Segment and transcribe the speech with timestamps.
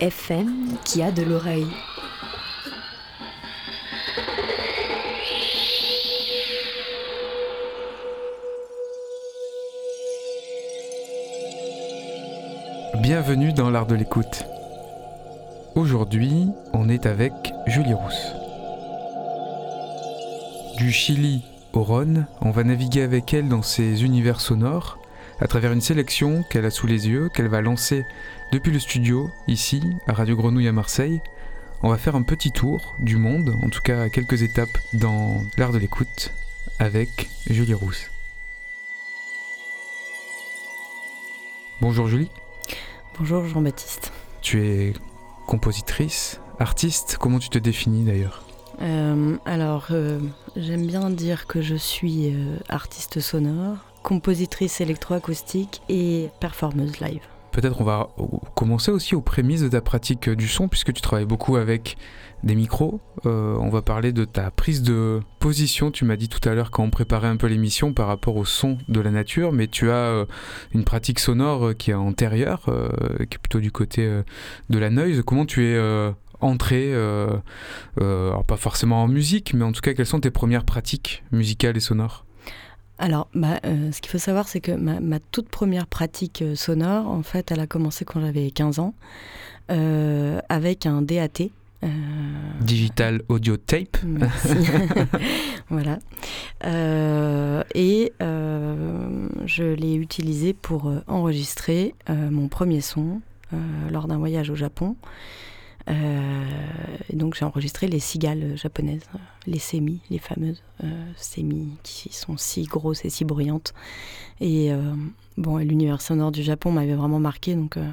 [0.00, 1.66] FM qui a de l'oreille.
[13.00, 14.44] Bienvenue dans l'art de l'écoute.
[15.74, 17.32] Aujourd'hui, on est avec
[17.66, 18.34] Julie Rousse.
[20.76, 24.98] Du Chili au Rhône, on va naviguer avec elle dans ses univers sonores
[25.40, 28.04] à travers une sélection qu'elle a sous les yeux, qu'elle va lancer
[28.52, 31.20] depuis le studio, ici, à Radio Grenouille à Marseille.
[31.82, 35.44] On va faire un petit tour du monde, en tout cas à quelques étapes dans
[35.58, 36.32] l'art de l'écoute,
[36.78, 38.10] avec Julie Rousse.
[41.80, 42.30] Bonjour Julie.
[43.18, 44.12] Bonjour Jean-Baptiste.
[44.40, 44.92] Tu es
[45.46, 48.42] compositrice, artiste, comment tu te définis d'ailleurs?
[48.82, 50.18] Euh, alors, euh,
[50.56, 53.76] j'aime bien dire que je suis euh, artiste sonore,
[54.06, 57.22] compositrice électroacoustique et performeuse live.
[57.50, 58.08] Peut-être on va
[58.54, 61.96] commencer aussi aux prémices de ta pratique du son, puisque tu travailles beaucoup avec
[62.44, 63.00] des micros.
[63.24, 66.70] Euh, on va parler de ta prise de position, tu m'as dit tout à l'heure
[66.70, 69.90] quand on préparait un peu l'émission par rapport au son de la nature, mais tu
[69.90, 70.24] as euh,
[70.72, 72.66] une pratique sonore euh, qui est antérieure,
[73.18, 74.08] qui est plutôt du côté
[74.70, 75.20] de la noise.
[75.26, 80.20] Comment tu es entré, alors pas forcément en musique, mais en tout cas quelles sont
[80.20, 82.25] tes premières pratiques musicales et sonores?
[82.98, 86.54] Alors, bah, euh, ce qu'il faut savoir, c'est que ma, ma toute première pratique euh,
[86.54, 88.94] sonore, en fait, elle a commencé quand j'avais 15 ans,
[89.70, 91.50] euh, avec un DAT.
[91.84, 91.88] euh,
[92.62, 94.48] Digital Audio Tape Merci.
[95.68, 95.98] voilà.
[97.74, 103.20] Et je l'ai utilisé pour enregistrer mon premier son
[103.90, 104.96] lors d'un voyage au Japon.
[105.88, 106.44] Euh,
[107.12, 110.86] donc j'ai enregistré les cigales japonaises, euh, les sémis, les fameuses euh,
[111.16, 113.72] sémis qui sont si grosses et si bruyantes.
[114.40, 114.92] Et euh,
[115.36, 117.88] bon, l'univers sonore du Japon m'avait vraiment marqué, donc euh,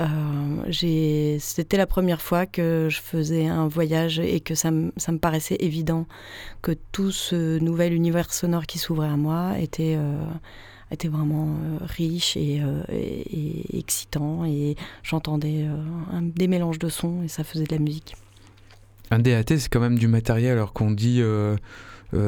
[0.00, 5.56] euh, c'était la première fois que je faisais un voyage et que ça, me- paraissait
[5.60, 6.06] évident
[6.62, 10.24] que tout ce nouvel univers sonore qui s'ouvrait à moi était, euh,
[10.90, 14.44] était vraiment euh, riche et, euh, et- excitant.
[14.44, 18.16] Et j'entendais euh, des mélanges de sons et ça faisait de la musique.
[19.10, 21.22] Un DAT, c'est quand même du matériel, alors qu'on dit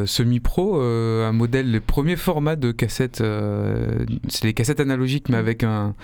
[0.05, 5.62] semi-pro, un modèle, les premiers formats de cassettes, euh, c'est les cassettes analogiques, mais avec
[5.62, 5.94] un,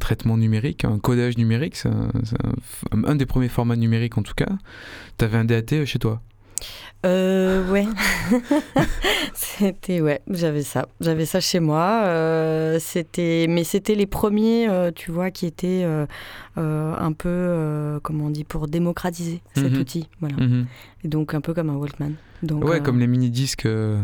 [0.00, 2.10] traitement numérique, un codage numérique, c'est un-
[3.04, 4.48] un des premiers formats numériques en tout cas.
[5.18, 6.20] Tu avais un DAT chez toi?
[7.06, 7.86] Euh, ouais.
[9.34, 10.86] c'était, ouais, j'avais ça.
[11.00, 12.02] J'avais ça chez moi.
[12.04, 16.06] euh, c'était, mais c'était les premiers, euh, tu vois, qui étaient euh,
[16.56, 19.80] un peu, comment on dit, pour démocratiser cet Mhm.
[19.80, 20.08] outil.
[20.20, 20.36] Voilà.
[20.36, 20.66] Mhm.
[21.04, 22.12] Et donc un peu comme un Walkman.
[22.42, 24.00] Donc, Ouais, comme les mini-disques, euh,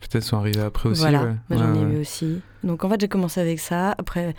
[0.00, 1.00] peut-être sont arrivés après aussi.
[1.00, 1.34] Voilà, ouais.
[1.48, 1.94] bah, j'en ai ouais.
[1.94, 2.40] eu aussi.
[2.64, 3.92] Donc en fait, j'ai commencé avec ça.
[3.92, 4.34] Après,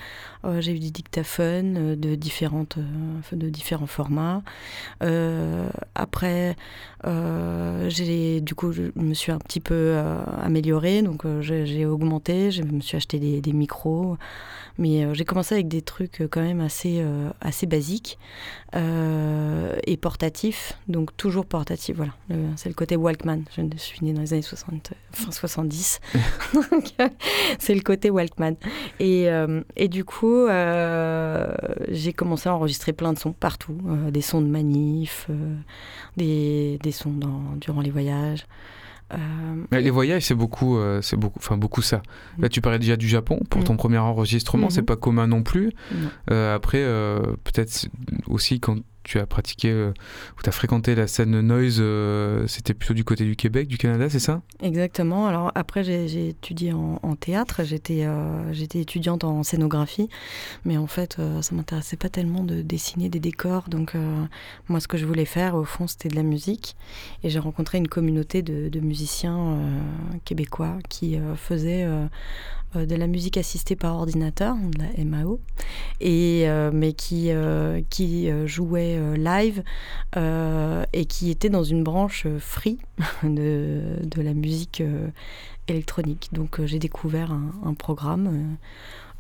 [0.45, 4.43] euh, j'ai eu des dictaphones euh, de, différentes, euh, de différents formats.
[5.01, 6.55] Euh, après,
[7.03, 9.97] j'ai du coup, je me suis un petit peu
[10.41, 11.01] améliorée.
[11.01, 12.51] Donc j'ai j'ai augmenté.
[12.51, 14.17] Je me suis acheté des, des micros.
[14.77, 18.17] Mais euh, j'ai commencé avec des trucs euh, quand même assez, euh, assez basiques
[18.73, 20.79] et portatifs.
[20.87, 22.13] Donc toujours portatif, voilà.
[22.55, 23.43] C'est le côté Walkman.
[23.57, 25.99] Je suis née dans les années 60, fin 70.
[26.53, 26.93] Donc,
[27.59, 28.55] c'est le côté Walkman.
[29.01, 29.27] Et,
[29.75, 33.77] et du coup, j'ai commencé à enregistrer plein de sons partout.
[34.09, 35.27] des sons de manif,
[36.15, 38.45] des, des sons dans, durant les voyages.
[39.13, 39.17] Euh,
[39.71, 42.01] Mais Les voyages, c'est beaucoup, euh, c'est beaucoup, enfin beaucoup ça.
[42.39, 43.65] Là, tu parlais déjà du Japon pour Mm.
[43.65, 45.71] ton premier enregistrement, c'est pas commun non plus.
[46.29, 47.87] Euh, après, euh, peut-être
[48.27, 49.93] aussi quand tu as pratiqué, euh,
[50.37, 54.09] où tu fréquenté la scène noise, euh, c'était plutôt du côté du Québec, du Canada,
[54.09, 54.41] c'est ça?
[54.61, 55.27] Exactement.
[55.27, 58.07] Alors après, j'ai étudié en, théâtre, j'étais
[58.51, 60.09] j'étais étudiante en scénographie,
[60.65, 63.69] mais en fait, ça m'intéressait pas tellement de dessiner des décors.
[63.69, 63.95] Donc
[64.67, 66.75] moi, ce que je voulais faire, au fond, c'était de la musique.
[67.23, 69.59] Et j'ai rencontré une communauté de, musiciens
[70.25, 72.07] québécois qui faisaient euh,
[72.75, 75.39] de la musique assistée par ordinateur, de la MAO,
[75.99, 79.63] et, euh, mais qui, euh, qui jouait live
[80.15, 82.79] et qui était dans une branche free
[83.23, 84.83] de, de la musique
[85.67, 86.29] électronique.
[86.33, 88.57] Donc j'ai découvert un programme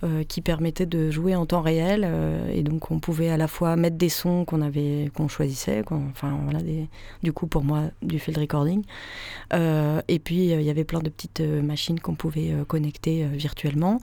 [0.03, 2.01] euh, qui permettait de jouer en temps réel.
[2.03, 5.83] Euh, et donc, on pouvait à la fois mettre des sons qu'on avait, qu'on choisissait,
[5.91, 6.59] enfin, voilà,
[7.21, 8.83] du coup, pour moi, du field recording.
[9.53, 13.99] Euh, et puis, il y avait plein de petites machines qu'on pouvait connecter virtuellement.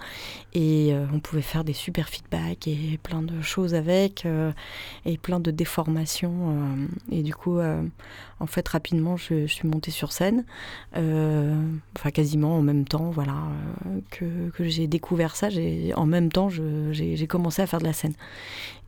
[0.55, 4.25] Et on pouvait faire des super feedbacks et plein de choses avec,
[5.05, 6.55] et plein de déformations.
[7.11, 7.59] et du coup,
[8.41, 10.45] en fait, rapidement, je, suis montée sur scène,
[10.95, 13.35] enfin, quasiment en même temps, voilà,
[14.11, 15.49] que, que j'ai découvert ça.
[15.97, 18.15] En même temps, j'ai commencé à faire de la scène.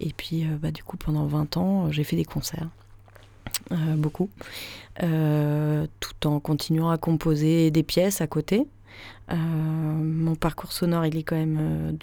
[0.00, 2.68] Et puis, euh, bah, du coup, pendant 20 ans, j'ai fait des concerts.
[3.72, 4.30] Euh, beaucoup,
[5.02, 8.66] euh, tout en continuant à composer des pièces à côté.
[9.30, 11.96] mon parcours sonore, il est quand même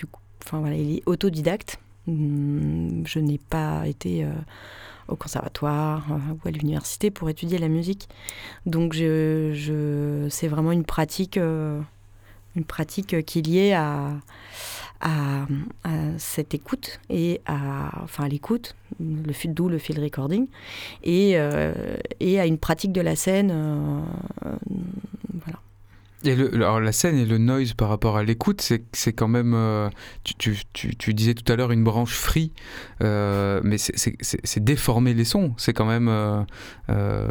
[0.71, 1.79] il est autodidacte.
[2.07, 4.25] Hum, je n'ai pas été
[5.07, 8.07] au conservatoire ou à l'université pour étudier la musique,
[8.65, 11.83] donc je, je c'est vraiment une pratique, une
[12.67, 14.13] pratique qui est liée à
[15.01, 15.45] à,
[16.17, 20.47] cette écoute et à, enfin à l'écoute, le d'où le field recording,
[21.03, 23.51] et, euh, et à une pratique de la scène.
[23.51, 24.01] Euh,
[25.33, 25.59] voilà.
[26.23, 29.53] Et alors la scène et le noise par rapport à l'écoute, c'est quand même.
[29.53, 29.87] Euh,
[30.23, 32.53] tu, tu, tu, disais tout à l'heure une branche free,
[33.03, 35.53] euh, mais c'est déformer les sons.
[35.57, 36.09] C'est quand même
[36.89, 37.27] euh,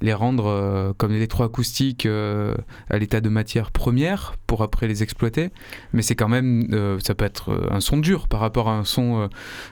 [0.00, 5.50] les rendre comme l'électroacoustique à l'état de matière première pour après les exploiter.
[5.92, 6.98] Mais c'est quand même.
[7.02, 9.28] ça peut être un son dur par rapport à un son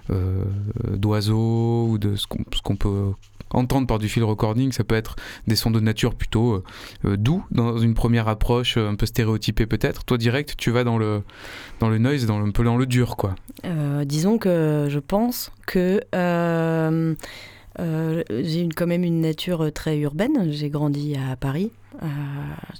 [0.08, 3.12] d'oiseau ou de ce qu'on peut
[3.50, 5.16] entendre par du field recording, ça peut être
[5.46, 6.64] des sons de nature plutôt euh,
[7.04, 10.04] euh, doux dans une première approche, euh, un peu stéréotypée peut-être.
[10.04, 11.22] Toi direct, tu vas dans le
[11.80, 13.34] dans le noise, dans le, un peu dans le dur quoi.
[14.04, 16.00] disons que je pense que
[17.78, 20.50] j'ai quand même une nature très urbaine.
[20.50, 21.70] J'ai grandi à Paris.
[22.02, 22.06] Euh,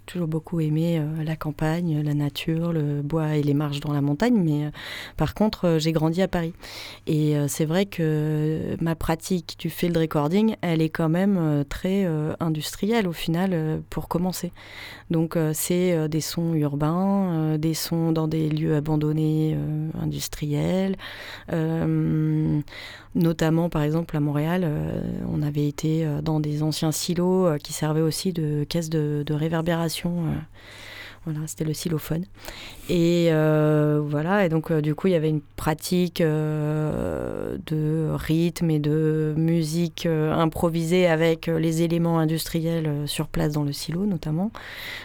[0.05, 4.02] toujours beaucoup aimé euh, la campagne, la nature, le bois et les marches dans la
[4.02, 4.70] montagne, mais euh,
[5.16, 6.52] par contre, j'ai grandi à Paris.
[7.06, 12.06] Et c'est vrai que ma pratique du field recording, elle est quand même très
[12.40, 14.52] industrielle au final pour commencer.
[15.11, 19.56] Donc c'est des sons urbains, des sons dans des lieux abandonnés
[20.00, 20.96] industriels.
[23.14, 24.70] notamment par exemple à Montréal,
[25.28, 30.27] on avait été dans des anciens silos qui servaient aussi de caisse de de, réverbération.
[30.27, 30.35] Euh,
[31.25, 32.25] voilà, c'était le xylophone.
[32.89, 38.71] Et euh, voilà, et donc euh, du coup, il y avait une pratique de rythme
[38.71, 44.50] et de musique improvisée avec les éléments industriels sur place dans le silo notamment,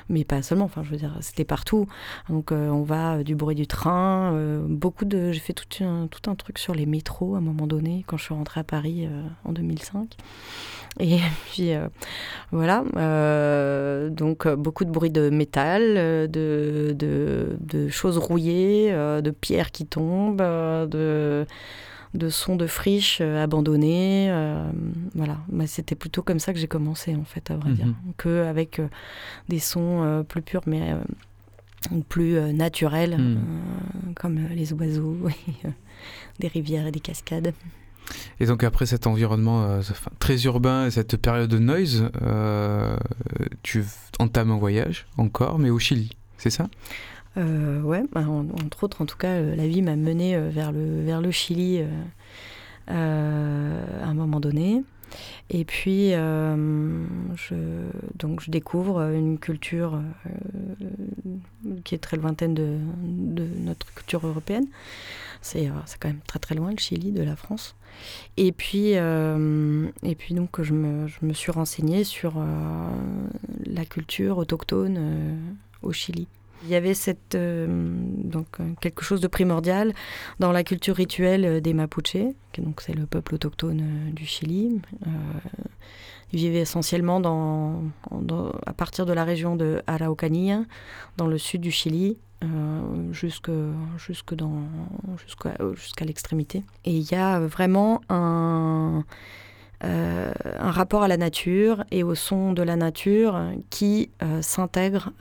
[0.07, 0.65] mais pas seulement.
[0.65, 1.87] Enfin, je veux dire, c'était partout.
[2.29, 4.31] Donc, on va du bruit du train,
[4.67, 5.33] beaucoup de.
[5.33, 8.15] J'ai fait tout un, tout un truc sur les métros à un moment donné quand
[8.15, 9.09] je suis rentrée à Paris
[9.43, 10.15] en 2005.
[10.99, 11.19] Et
[11.51, 11.87] puis euh,
[12.51, 19.71] voilà, euh, donc euh, beaucoup de bruit de métal, de, de, choses rouillées, de pierres
[19.71, 21.45] qui tombent, de,
[22.13, 24.31] de sons de friches abandonnés.
[25.15, 27.95] voilà, c'était plutôt comme ça que j'ai commencé en fait, à vrai dire, mhm.
[28.17, 28.81] qu'avec
[29.49, 30.93] des sons plus purs, mais
[32.07, 34.13] plus naturels, mhm.
[34.15, 35.17] comme les oiseaux,
[36.39, 37.53] des rivières et des cascades.
[38.39, 39.81] Et donc après cet environnement euh,
[40.19, 42.97] très urbain et cette période de noise, euh,
[43.61, 43.83] tu
[44.19, 46.69] entames un voyage encore, mais au Chili, c'est ça?
[47.37, 51.21] Euh, Ouais, bah, entre autres, en tout cas, la vie m'a mené vers, le, vers
[51.21, 51.81] le Chili
[52.87, 54.83] à un moment donné.
[55.49, 57.55] Et puis, je,
[58.17, 59.99] donc je découvre une culture
[61.83, 64.65] qui est très lointaine de, de notre culture européenne.
[65.41, 65.69] C'est
[65.99, 67.75] quand même très très loin le Chili de la France.
[68.37, 72.41] Et puis, euh, et puis donc, je me, suis renseignée sur euh,
[73.65, 75.35] la culture autochtone euh,
[75.81, 76.27] au Chili.
[76.63, 78.47] Il y avait cette, donc,
[78.79, 79.93] quelque chose de primordial
[80.39, 82.15] dans la culture rituelle des Mapuche,
[82.57, 83.83] donc c'est le peuple autochtone
[84.13, 84.79] du Chili.
[86.31, 87.83] ils vivaient essentiellement dans,
[88.65, 90.63] à partir de la région de Araucanía,
[91.17, 92.17] dans le sud du Chili,
[93.11, 93.51] jusque,
[93.97, 94.63] jusque dans,
[95.25, 96.63] jusqu'à, l'extrémité.
[96.85, 99.03] Et il y a vraiment un,
[99.81, 104.09] un rapport à la nature et au son de la nature qui
[104.41, 105.11] s'intègre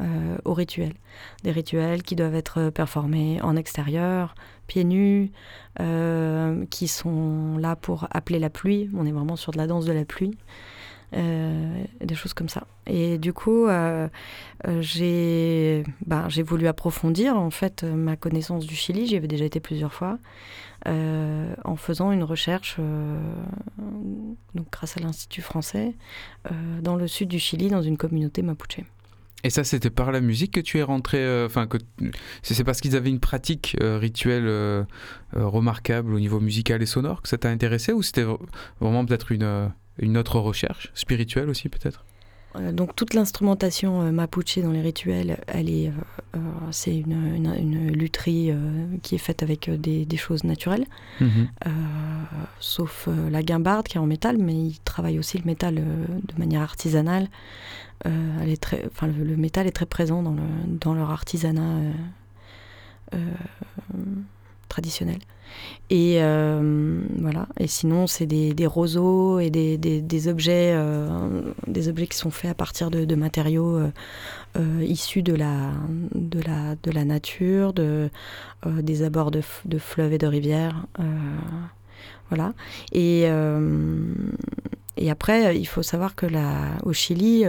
[0.45, 0.95] au rituel.
[1.45, 4.35] Des rituels qui doivent être performés en extérieur,
[4.67, 5.33] pieds nus,
[6.71, 8.91] qui sont là pour appeler la pluie.
[8.97, 10.37] On est vraiment sur de la danse de la pluie.
[11.15, 12.67] Euh, des choses comme ça.
[12.87, 14.09] Et du coup, euh,
[14.67, 19.07] euh, j'ai bah, voulu approfondir en fait ma connaissance du Chili.
[19.07, 20.19] J'y avais déjà été plusieurs fois.
[20.87, 22.79] en faisant une recherche
[24.55, 25.95] donc grâce à l'Institut français
[26.81, 28.81] dans le sud du Chili, dans une communauté mapuche.
[29.45, 31.45] Et ça, c'était par la musique que tu es rentré.
[31.45, 31.79] Enfin, que
[32.43, 34.87] c'est parce qu'ils avaient une pratique rituelle
[35.35, 38.27] remarquable au niveau musical et sonore que ça t'a intéressé, ou c'était
[38.81, 42.05] vraiment peut-être une une autre recherche spirituelle aussi peut-être?
[42.57, 46.39] Euh, donc toute l'instrumentation euh, mapuche dans les rituels, elle est, euh,
[46.71, 48.53] c'est une, une, lutherie
[49.03, 50.87] qui est faite avec des, choses naturelles,
[51.21, 51.49] mhm.
[52.61, 56.63] sauf la guimbarde qui est en métal, mais ils travaillent aussi le métal de manière
[56.63, 57.29] artisanale.
[58.05, 61.81] elle est très, enfin, le, métal est très présent dans, le, dans leur artisanat
[64.69, 65.19] traditionnel.
[65.91, 67.49] Et euh, voilà.
[67.59, 72.51] Et sinon, c'est des, roseaux et des, des, objets, euh, des objets qui sont faits
[72.51, 73.79] à partir de, matériaux
[74.57, 75.73] euh, issus de la,
[76.15, 78.09] de la, de la nature, de,
[78.67, 80.87] des abords de, de, fleuves et de rivières.
[82.31, 82.55] voilà.
[82.93, 83.27] Et
[84.97, 86.27] et après, il faut savoir que
[86.85, 87.45] au Chili,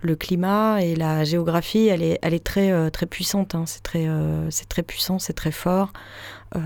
[0.00, 3.54] le climat et la géographie, elle est, elle est très, très puissante.
[3.54, 3.64] Hein.
[3.66, 4.08] C'est très,
[4.68, 5.92] très puissant, c'est très fort.
[6.56, 6.60] Euh,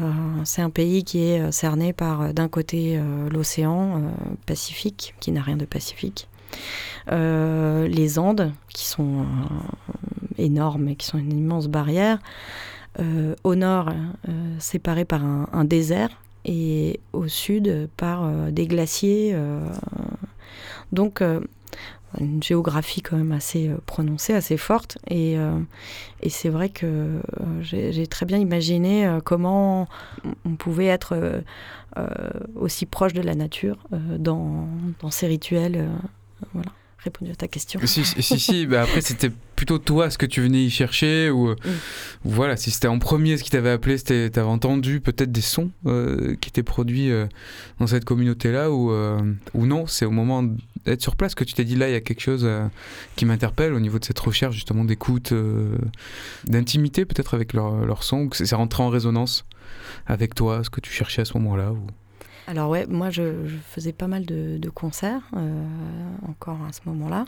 [0.45, 3.01] c'est un pays qui est euh, cerné par, euh, d'un côté,
[3.31, 4.03] l'océan
[4.47, 6.29] Pacifique, qui n'a rien de pacifique.
[7.09, 9.27] les Andes, qui sont
[10.39, 12.19] énormes et qui sont une immense barrière.
[13.45, 13.91] au nord,
[14.59, 16.11] séparés par un, désert,
[16.45, 19.37] et au sud, par des glaciers.
[20.93, 21.23] donc,
[22.21, 24.99] une géographie quand même assez euh, prononcée, assez forte.
[25.09, 25.59] Et, euh,
[26.29, 27.21] c'est vrai que euh,
[27.61, 29.89] j'ai très bien imaginé comment
[30.45, 31.43] on pouvait être
[32.55, 34.69] aussi proche de la nature dans,
[35.01, 35.89] dans, ces rituels.
[36.55, 36.71] voilà
[37.05, 37.81] répondu à ta question.
[37.85, 38.67] Si, si, si.
[38.67, 41.57] Bah, après, c'était plutôt toi ce que tu venais y chercher ou, mm.
[42.25, 45.71] voilà, si c'était en premier ce qui t'avait appelé, c'était t'avais entendu peut-être des sons
[45.87, 47.27] euh, qui étaient produits euh,
[47.79, 49.21] dans cette communauté-là ou, euh,
[49.55, 50.45] ou non, c'est au moment
[50.85, 52.49] d'être sur place que tu t'es dit là, il y a quelque chose
[53.15, 55.33] qui m'interpelle au niveau de cette recherche justement d'écoute,
[56.45, 59.45] d'intimité peut-être avec leur, leur son, que c'est rentré en résonance
[60.07, 61.87] avec toi, ce que tu cherchais à ce moment-là ou...
[62.53, 65.65] Alors ouais, moi je, faisais pas mal de, concerts euh,
[66.29, 67.25] encore à ce moment-là.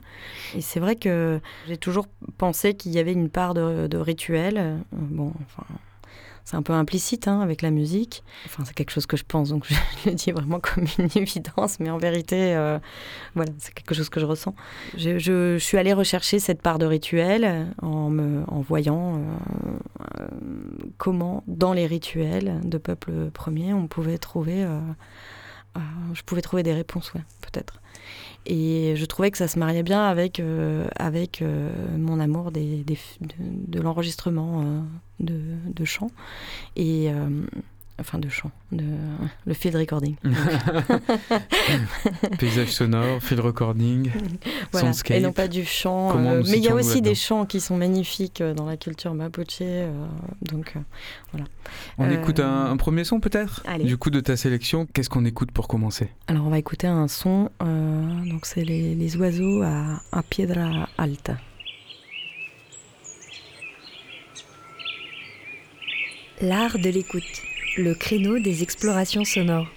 [0.54, 4.58] Et c'est vrai que j'ai toujours pensé qu'il y avait une part de, de rituel.
[4.58, 5.64] Euh, bon, enfin,
[6.44, 8.22] c'est un peu implicite hein, avec la musique.
[8.44, 9.66] Enfin, c'est quelque chose que je pense, donc
[10.04, 12.78] je le dis vraiment comme une évidence, mais en vérité, euh,
[13.34, 14.54] voilà, c'est quelque chose que je ressens.
[14.96, 19.20] Je, suis allée rechercher cette part de rituel en, me, en voyant euh,
[20.20, 20.26] euh,
[20.98, 24.66] comment, dans les rituels de peuple premier, on pouvait trouver,
[26.12, 27.80] je pouvais trouver des réponses, ouais, peut-être.
[28.46, 32.84] Et je trouvais que ça se mariait bien avec, euh, avec euh, mon amour des,
[32.84, 34.80] des, de, l'enregistrement euh,
[35.20, 36.10] de, de chant.
[37.98, 38.84] Enfin de chant, de,
[39.46, 40.16] le field recording.
[42.38, 44.10] Paysage sonore, field recording,
[44.72, 44.90] voilà.
[45.10, 46.18] Et non pas du chant.
[46.18, 49.62] mais il y a aussi des chants qui sont magnifiques dans la culture mapuche.
[50.42, 50.74] donc
[51.32, 51.46] voilà.
[51.98, 53.62] On écoute un, premier son peut-être?
[53.82, 56.08] Du coup de ta sélection, qu'est-ce qu'on écoute pour commencer?
[56.26, 61.36] Alors on va écouter un son, donc c'est les, les, oiseaux à, à Piedra Alta.
[66.40, 67.22] L'art de l'écoute
[67.76, 69.68] le créneau des explorations sonores.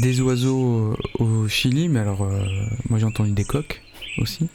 [0.00, 2.28] Des oiseaux au Chili, mais alors
[2.88, 3.82] moi j'ai entendu des coqs
[4.18, 4.48] aussi.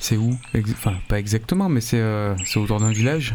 [0.00, 2.02] C'est où Enfin, pas exactement, mais c'est
[2.56, 3.34] autour d'un village,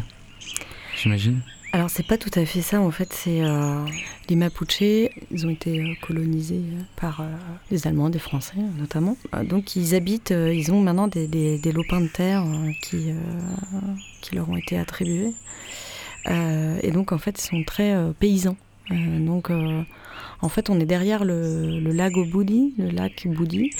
[0.96, 1.40] j'imagine.
[1.74, 3.86] Alors c'est pas tout à fait ça en fait, c'est euh,
[4.28, 7.24] les Mapuches, ils ont été euh, colonisés euh, par
[7.70, 9.16] les Allemands, des Français notamment.
[9.44, 12.44] Donc ils habitent, ils ont maintenant des, des, lopins de terre
[12.82, 13.10] qui,
[14.20, 15.32] qui leur ont été attribués.
[16.26, 18.56] et donc en fait ils sont très paysans.
[18.90, 19.50] donc
[20.42, 23.70] en fait on est derrière le, le lac Boudi, le lac Boudi.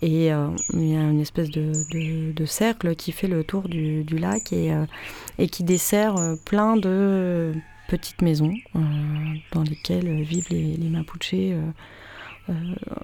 [0.00, 4.52] Et euh, il y a une espèce de, cercle qui fait le tour du, lac
[4.52, 4.84] et, euh,
[5.38, 7.52] et, qui dessert euh, plein de
[7.88, 8.54] petites maisons
[9.52, 11.34] dans lesquelles vivent les, les Mapuches.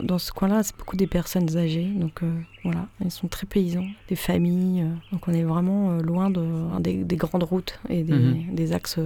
[0.02, 2.20] dans ce coin-là, c'est beaucoup des personnes âgées, donc
[2.64, 6.42] voilà, ils sont très paysans, des familles, donc on est vraiment loin de,
[6.80, 8.54] des, grandes routes et des, mhm.
[8.54, 8.98] des axes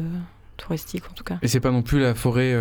[0.57, 1.39] touristiques en tout cas.
[1.43, 2.53] Et c'est pas non plus la forêt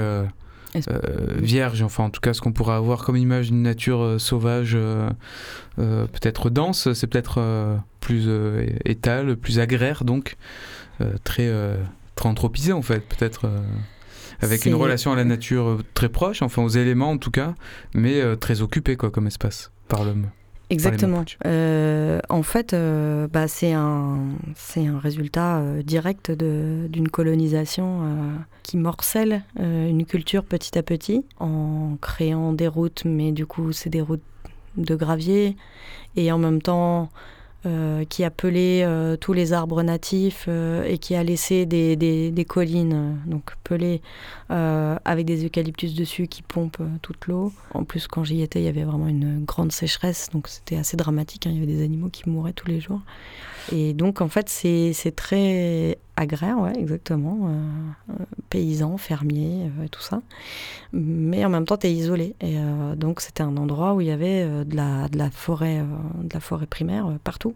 [1.38, 4.76] vierge, enfin en tout cas ce qu'on pourrait avoir comme image d'une nature euh, sauvage,
[4.76, 5.10] euh,
[5.78, 8.30] peut-être dense, c'est peut-être plus
[8.86, 10.38] étale, plus agraire donc,
[11.24, 11.52] très,
[12.16, 13.50] très anthropisé en fait, peut-être
[14.42, 17.54] avec une relation à la nature très proche, enfin aux éléments en tout cas,
[17.94, 20.28] mais très occupé quoi comme espace par l'homme.
[20.70, 21.24] Exactement.
[21.46, 24.20] Euh, en fait, euh, bah, c'est un,
[24.76, 28.02] un résultat euh, direct d'une colonisation
[28.64, 33.90] qui morcelle une culture petit à petit en créant des routes, mais du coup, c'est
[33.90, 34.22] des routes
[34.76, 35.56] de gravier
[36.16, 37.10] et en même temps
[37.66, 41.96] euh, qui a pelé euh, tous les arbres natifs euh, et qui a laissé des,
[41.96, 44.02] des, collines, donc pelées,
[44.50, 47.52] avec des eucalyptus dessus qui pompent toute l'eau.
[47.74, 50.98] En plus, quand j'y étais, il y avait vraiment une grande sécheresse, donc c'était assez
[50.98, 51.48] dramatique.
[51.48, 51.52] Hein.
[51.52, 53.02] il y avait des animaux qui mouraient tous les jours.
[53.72, 57.48] Et donc, en fait, c'est très agraire, ouais, exactement.
[57.48, 60.22] Euh, euh, paysan, fermier, euh, tout ça.
[60.94, 62.36] Mais en même temps, tu es isolé.
[62.42, 62.58] Et
[62.96, 65.84] donc, c'était un endroit où il y avait de, la, de, la forêt,
[66.24, 67.56] de la forêt primaire partout.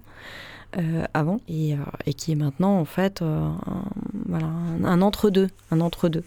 [0.78, 3.84] Euh, avant et, euh, et, qui est maintenant en fait euh, un,
[4.30, 4.46] voilà,
[4.86, 6.24] un, entre-deux, un entre-deux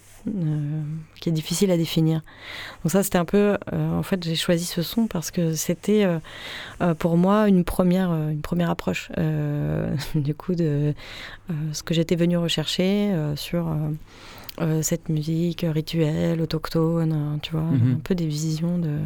[1.19, 2.21] qui est difficile à définir.
[2.83, 6.07] Donc ça c'était un peu, en fait j'ai choisi ce son parce que c'était
[6.99, 9.11] pour moi une première, une première approche
[10.15, 10.93] du coup de
[11.73, 13.75] ce que j'étais venue rechercher sur
[14.81, 17.95] cette musique rituelle, autochtone, tu vois, mhm.
[17.95, 18.97] un peu des visions de,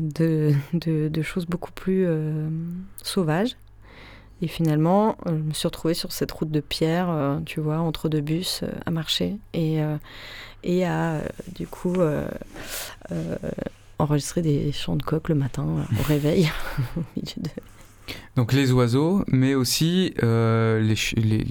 [0.00, 2.06] de, de, de, choses beaucoup plus
[3.02, 3.56] sauvages
[4.42, 7.78] et finalement, euh, je me suis retrouvée sur cette route de pierre, euh, tu vois,
[7.78, 9.78] entre deux bus, euh, à marcher et,
[10.62, 11.20] et à,
[11.54, 11.94] du coup,
[13.98, 15.66] enregistrer des chants de coq le matin
[15.98, 16.50] au réveil.
[18.36, 21.46] Donc les oiseaux, mais aussi les, les,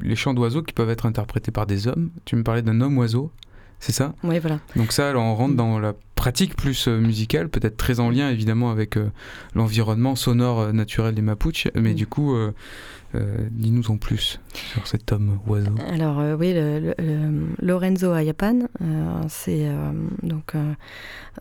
[0.00, 2.10] les, chants d'oiseaux qui peuvent être interprétés par des hommes.
[2.24, 3.30] Tu me parlais d'un homme oiseau,
[3.84, 4.60] c'est ça Oui, voilà.
[4.76, 8.30] Donc ça, alors, on rentre dans la pratique plus euh, musicale, peut-être très en lien
[8.30, 9.10] évidemment avec euh,
[9.54, 11.94] l'environnement sonore euh, naturel des Mapuches, mais mm.
[11.94, 12.34] du coup,
[13.50, 15.74] dis-nous en plus sur cet homme oiseau.
[15.92, 16.52] Alors oui,
[17.60, 18.66] Lorenzo Ayapan,
[19.28, 19.68] c'est
[20.24, 20.54] donc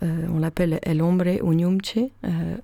[0.01, 1.97] on l'appelle El Hombre Unyumche.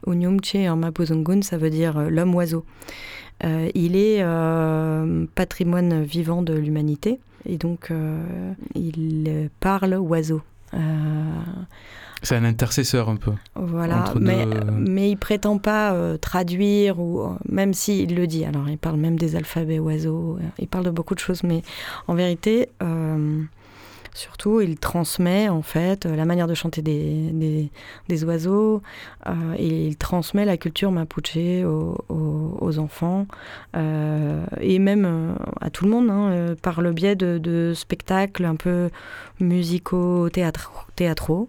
[0.06, 2.66] Unyumche en Mapuzungun, ça veut dire l'homme oiseau.
[3.42, 4.24] il est
[5.34, 7.92] patrimoine vivant de l'humanité et donc
[8.76, 10.42] il parle oiseau.
[12.22, 13.32] C'est un intercesseur un peu.
[13.56, 18.44] Voilà, mais, mais il prétend pas euh, traduire, ou euh, même s'il le dit.
[18.44, 21.62] Alors il parle même des alphabets oiseaux, euh, il parle de beaucoup de choses, mais
[22.08, 22.70] en vérité,
[24.14, 27.70] Surtout, il transmet en fait la manière de chanter des,
[28.08, 28.82] des, oiseaux
[29.28, 33.26] euh, il transmet la culture mapuche aux, enfants
[33.76, 38.56] euh, et même euh, à tout le monde hein, par le biais de, spectacles un
[38.56, 38.90] peu
[39.40, 41.48] musicaux, théâtraux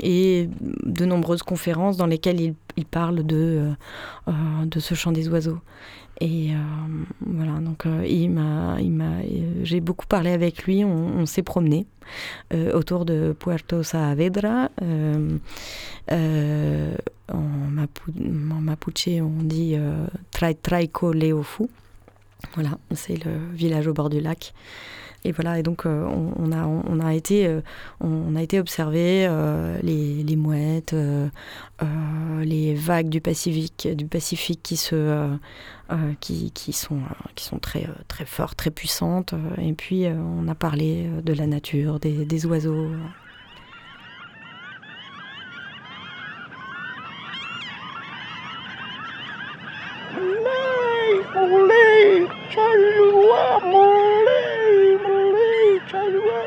[0.00, 0.48] et
[0.84, 3.70] de nombreuses conférences dans lesquelles il, il parle de,
[4.26, 5.60] de ce chant des oiseaux.
[6.20, 6.56] Et euh,
[7.26, 11.42] voilà, donc euh, il m'a, il m'a, euh, j'ai beaucoup parlé avec lui, on, s'est
[11.42, 11.86] promené
[12.74, 14.68] autour de Puerto Saavedra.
[14.80, 15.38] en,
[17.70, 19.76] mapuche, on dit
[20.30, 21.64] Trai Traico Leofu.
[22.54, 24.52] Voilà, c'est le village au bord du lac.
[25.26, 27.62] Et voilà, et donc euh, on, a, on, a été, euh,
[28.00, 30.94] on a été observer euh, les, les, mouettes,
[32.42, 35.34] les vagues du Pacifique, du Pacifique qui, se,
[36.20, 37.00] qui, qui, sont,
[37.34, 39.34] qui sont très, très fortes, très puissantes.
[39.56, 42.90] Et puis on a parlé de la nature, des, des oiseaux.
[55.94, 56.40] Chalua,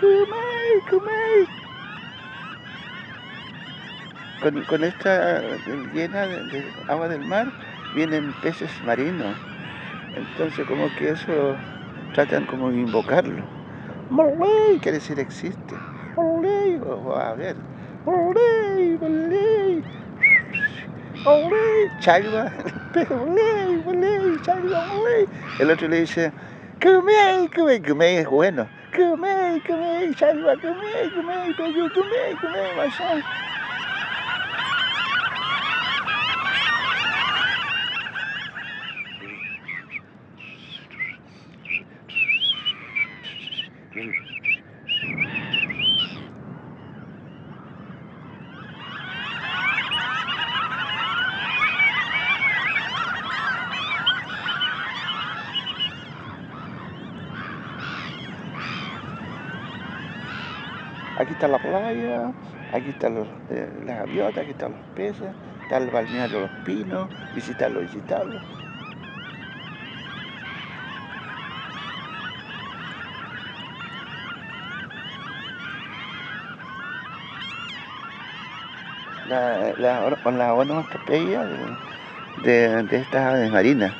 [0.00, 1.46] kumei.
[4.40, 5.42] Con, con esta
[5.92, 7.52] llena de, agua del mar
[7.94, 9.36] vienen peces marinos.
[10.16, 11.54] Entonces como que eso
[12.14, 13.42] tratan como de invocarlo.
[14.08, 15.74] Moley quiere decir existe.
[16.16, 17.56] O a ver.
[18.06, 19.82] Moley, moley.
[21.24, 22.50] Moley, chagua.
[23.10, 25.26] Moley, moley, chagua, moley.
[25.58, 26.32] El otro le dice,
[26.84, 28.68] Kumei, kumei, kumei es bueno.
[28.94, 33.22] comei camei, chariva, comer, comei, pediu, camei, comei machão.
[43.96, 44.23] Mm-hmm.
[61.24, 62.32] Aquí está la playa,
[62.70, 63.16] aquí están
[63.48, 65.30] eh, las gaviotas, aquí están los peces,
[65.62, 68.38] está el balneario Los Pinos, visitarlo, visitarlo.
[79.30, 81.58] La, la, la onomatopeya de,
[82.42, 83.94] de, de estas aves marinas.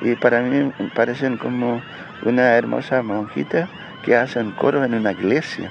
[0.00, 1.80] Y para mí parecen como
[2.24, 3.68] una hermosa monjita
[4.02, 5.70] que hacen coro en una iglesia.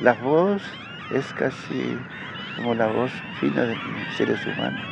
[0.00, 0.62] La voz
[1.10, 1.98] es casi
[2.56, 3.76] como la voz fina de
[4.18, 4.84] seres humanos.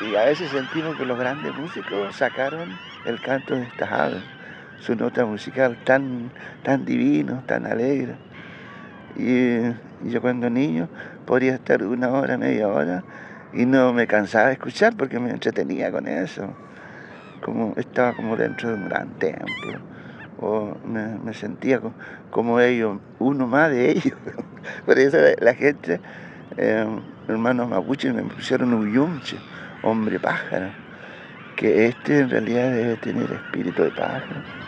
[0.00, 3.90] Y a veces sentimos que los grandes músicos sacaron el canto de estas
[4.80, 6.30] su nota musical tan,
[6.62, 8.16] tan divino, tan alegre.
[9.16, 9.58] Y,
[10.04, 10.88] yo cuando niño
[11.24, 13.02] podría estar una hora, media hora
[13.52, 16.48] y no me cansaba de escuchar porque me entretenía con eso.
[17.42, 19.78] Como estaba como dentro de un gran templo.
[20.38, 21.94] O me, sentía co-
[22.30, 24.18] como ellos, uno más de ellos.
[24.86, 26.00] Por eso la, la gente,
[26.58, 26.86] eh,
[27.28, 29.38] hermanos mapuches, me pusieron Uyumche,
[29.82, 30.68] hombre pájaro.
[31.56, 34.65] Que este en realidad debe tener espíritu de pájaro.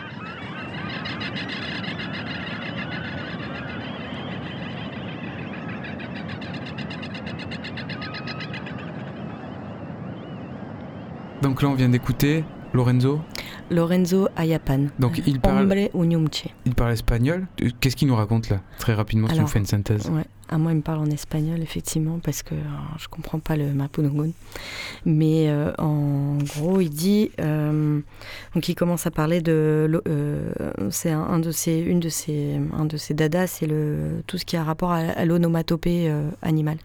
[11.41, 13.21] Donc là, on vient d'écouter Lorenzo.
[13.71, 14.87] Lorenzo Ayapan.
[14.99, 15.69] Donc il parle,
[16.65, 17.47] il parle espagnol.
[17.79, 18.61] Qu'est-ce qu'il nous raconte là?
[18.77, 20.09] Très rapidement, si tu nous fais une synthèse.
[20.09, 20.25] Ouais.
[20.51, 22.57] Ah, moi, il me parle en espagnol, effectivement, parce que euh,
[22.97, 24.31] je comprends pas le Mapudungun.
[25.05, 27.29] Mais euh, en gros, il dit.
[27.39, 27.99] euh,
[28.55, 30.01] donc, il commence à parler de.
[30.07, 30.51] euh,
[30.89, 34.45] c'est un, de ses, une de ses, un de ses dadas, c'est le tout ce
[34.45, 36.77] qui a rapport à, l'onomatopée animale.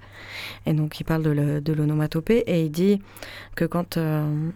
[0.67, 3.01] Et donc, il parle de, l'onomatopée et il dit
[3.55, 3.99] que quand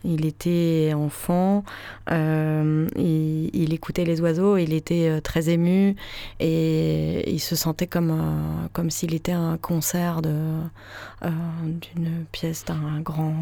[0.04, 1.64] il était enfant,
[2.10, 5.96] il, écoutait les oiseaux, il était très ému
[6.40, 8.90] et il se sentait comme, comme
[9.28, 11.30] à un concert euh,
[11.64, 13.34] d'une pièce d'un grand,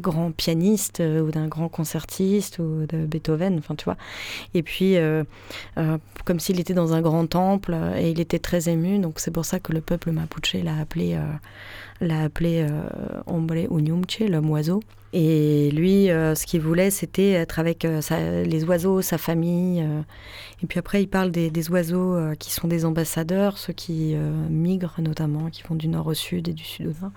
[0.00, 3.96] grand pianiste euh, ou d'un grand concertiste ou de Beethoven, enfin tu vois.
[4.54, 5.24] Et puis, euh,
[6.24, 9.44] comme s'il était dans un grand temple et il était très ému, donc c'est pour
[9.44, 11.18] ça que le peuple mapuche l'a appelé,
[12.00, 12.66] l'a appelé
[13.26, 14.80] Hombre Uñumche, l'homme oiseau.
[15.16, 19.80] Et lui, euh, ce qu'il voulait, c'était être avec euh, les oiseaux, sa famille.
[19.80, 20.02] euh.
[20.60, 24.16] Et puis après, il parle des, oiseaux qui sont des ambassadeurs, ceux qui
[24.48, 27.10] migrent notamment, qui vont du nord au sud et du sud au nord.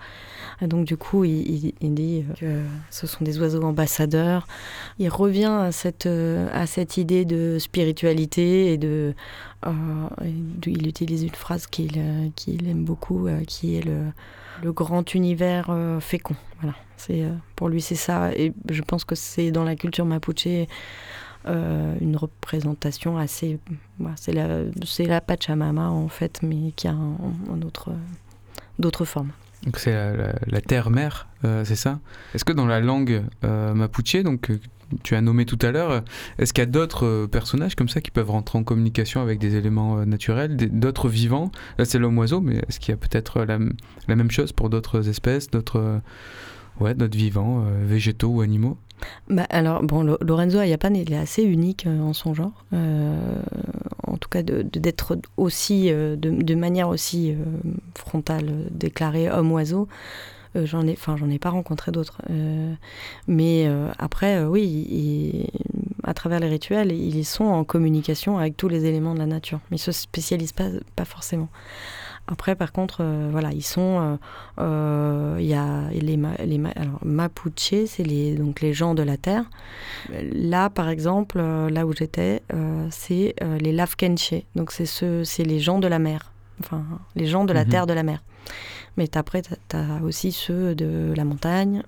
[0.60, 4.46] Et donc du coup, il, dit que ce sont des oiseaux ambassadeurs.
[4.98, 9.14] Il revient à cette, à cette idée de spiritualité et de...
[10.66, 12.02] il utilise une phrase qu'il
[12.36, 14.00] qu'il aime beaucoup, qui est le,
[14.62, 16.36] le grand univers fécond.
[16.60, 16.76] Voilà.
[16.98, 18.32] C'est euh, pour lui c'est ça.
[18.34, 20.46] Et je pense que c'est dans la culture mapuche
[21.46, 23.58] euh, une représentation assez
[24.16, 27.92] c'est la c'est la Pachamama en fait mais qui a un, autre
[28.78, 29.30] d'autres formes.
[29.64, 29.92] Donc c'est
[30.46, 31.98] la, terre-mère, euh, c'est ça?
[32.34, 34.60] Est-ce que dans la langue euh, mapuche, donc euh,
[35.02, 36.00] tu as nommé tout à l'heure, euh,
[36.38, 39.38] est-ce qu'il y a d'autres euh, personnages comme ça qui peuvent rentrer en communication avec
[39.38, 41.50] des éléments euh, naturels, d'autres vivants?
[41.78, 43.58] Là c'est l'homme oiseau, mais est-ce qu'il y a peut-être euh, la,
[44.06, 45.98] la même chose pour d'autres espèces, d'autres euh,
[46.80, 48.76] ouais, d'autres vivants, euh, végétaux ou animaux
[49.28, 52.64] Bah, alors, bon, Lo- Lorenzo Ayapan, il est assez unique euh, en son genre.
[52.72, 53.16] Euh,
[54.06, 57.34] en tout cas, de- de- d'être aussi, de, manière aussi
[57.94, 59.86] frontale, déclaré homme-oiseau.
[60.54, 62.20] J'en ai, enfin, j'en ai pas rencontré d'autres.
[63.28, 65.46] Mais après, oui,
[66.04, 69.60] à travers les rituels, ils sont en communication avec tous les éléments de la nature.
[69.70, 71.48] Mais ils se spécialisent pas, pas forcément.
[72.30, 74.18] Après, par contre, euh, voilà, ils sont.
[74.58, 79.02] Il euh, euh, y a les, les alors, Mapuche, c'est les, donc les gens de
[79.02, 79.44] la terre.
[80.10, 82.42] Là, par exemple, là où j'étais,
[82.90, 84.34] c'est les Lafkenche.
[84.54, 86.30] Donc, c'est ceux, c'est les gens de la mer.
[86.60, 86.84] Enfin,
[87.16, 87.70] les gens de la mhm.
[87.70, 88.22] terre de la mer.
[88.98, 91.82] Mais après, tu as aussi ceux de la montagne.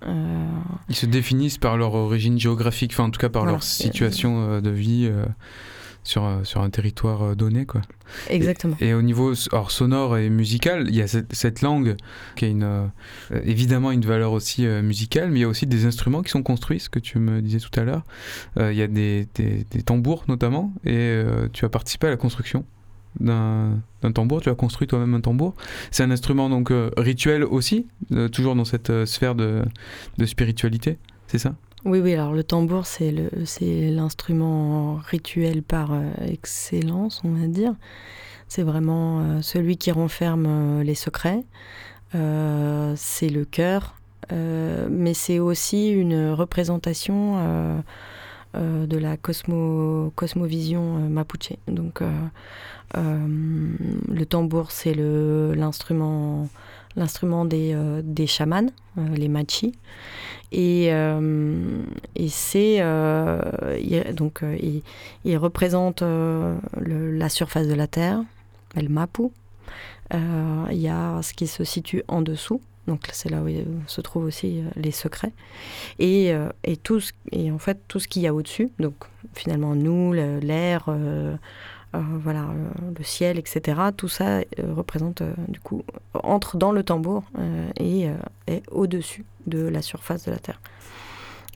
[0.89, 4.71] Ils se définissent par leur origine géographique, enfin en tout cas par leur situation de
[4.71, 5.27] vie euh,
[6.03, 7.67] sur un territoire euh, donné.
[7.67, 7.83] Quoi.
[8.29, 8.77] Exactement.
[8.81, 11.97] Et, au niveau or, sonore et musical, il y a cette, cette langue
[12.37, 12.87] qui a une, euh,
[13.45, 16.81] évidemment une valeur aussi musicale, mais il y a aussi des instruments qui sont construits,
[16.81, 18.05] ce que tu me disais tout à l'heure.
[18.57, 22.65] il y a des, des, tambours notamment, et tu as participé à la construction
[23.19, 23.81] d'un
[24.15, 25.55] tambour, tu as construit toi-même un tambour.
[25.91, 27.87] C'est un instrument donc rituel aussi,
[28.33, 29.63] toujours dans cette sphère de,
[30.19, 31.55] de spiritualité, c'est ça?
[31.87, 37.75] Oui, oui, alors le tambour, c'est l'instrument rituel par euh, excellence, on va dire.
[38.49, 41.45] C'est vraiment euh, celui qui renferme euh, les secrets.
[42.13, 43.95] c'est le cœur,
[44.31, 47.83] mais c'est aussi une représentation
[48.55, 51.53] de la cosmo, cosmovision mapuche.
[51.69, 52.03] Donc,
[52.95, 56.49] le tambour, c'est l'instrument
[56.97, 59.73] l'instrument des, des chamans, les machis.
[60.53, 61.83] Et, euh,
[62.17, 63.41] et c'est euh,
[64.13, 64.57] donc euh,
[65.25, 68.23] il, représente la surface de la Terre,
[68.77, 69.29] le Mapu.
[70.13, 73.49] Il y a ce qui se situe en dessous, donc c'est là où
[73.87, 75.33] se trouvent aussi les secrets.
[76.01, 76.33] Et,
[76.65, 77.01] et, tout
[77.31, 78.95] et en fait, tout ce qu'il y a au-dessus, donc
[79.35, 80.87] finalement nous, l'air,
[81.93, 82.47] voilà,
[82.97, 85.83] le ciel, etc., tout ça représente, du coup,
[86.15, 87.25] entre dans le tambour
[87.79, 88.09] et
[88.47, 90.61] est au-dessus de la surface de la Terre.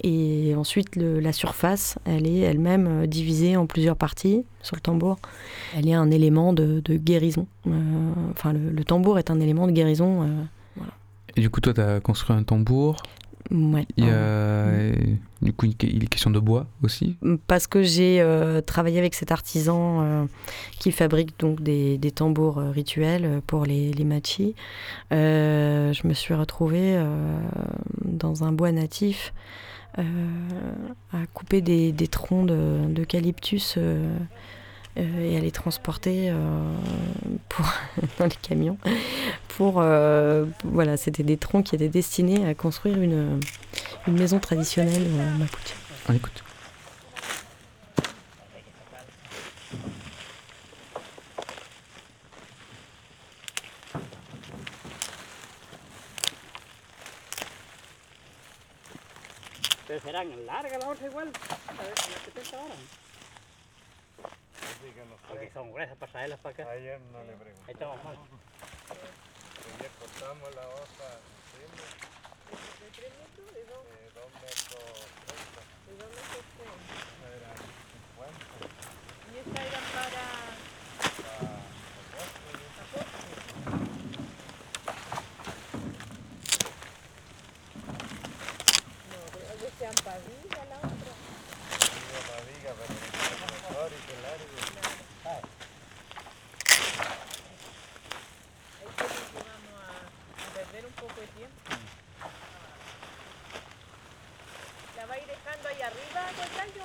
[0.03, 5.18] Et ensuite, la surface, elle est elle-même euh, divisée en plusieurs parties sur le tambour.
[5.77, 7.47] Elle est un élément de, guérison.
[7.66, 7.70] Euh,
[8.33, 10.23] enfin, le, tambour est un élément de guérison.
[10.23, 10.83] Euh,
[11.37, 12.97] et du coup, toi, tu as construit un tambour
[13.51, 13.87] Ouais.
[13.97, 14.93] Il y a,
[15.43, 18.25] du coup, il est question de bois aussi Parce que j'ai
[18.67, 20.27] travaillé avec cet artisan
[20.81, 24.55] qui fabrique donc des, tambours rituels pour les, les machis.
[25.11, 26.99] je me suis retrouvée
[28.03, 29.33] dans un bois natif
[29.99, 30.03] euh,
[31.13, 34.19] à couper des, des troncs d'eucalyptus euh, euh,
[34.97, 36.33] et à les transporter
[37.49, 37.67] pour,
[38.19, 38.79] dans les camions.
[39.49, 39.83] Pour,
[40.65, 43.41] voilà, c'était des troncs qui étaient destinés à construire une,
[44.07, 45.07] une maison traditionnelle
[45.39, 45.75] mapuche.
[46.09, 46.45] On écoute.
[60.05, 61.31] serán largas las otras igual,
[61.67, 62.79] a ver, las 70 horas.
[62.79, 63.04] Así que no sé.
[65.29, 66.70] Porque son gruesas para traerlas para acá.
[66.70, 67.62] Ayer no le pregunté.
[67.66, 68.16] Ahí estamos mal.
[69.79, 71.18] Ayer cortamos la hoja
[71.57, 71.85] siempre.
[106.35, 106.85] encuentras yo.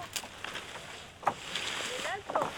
[2.13, 2.48] Alto.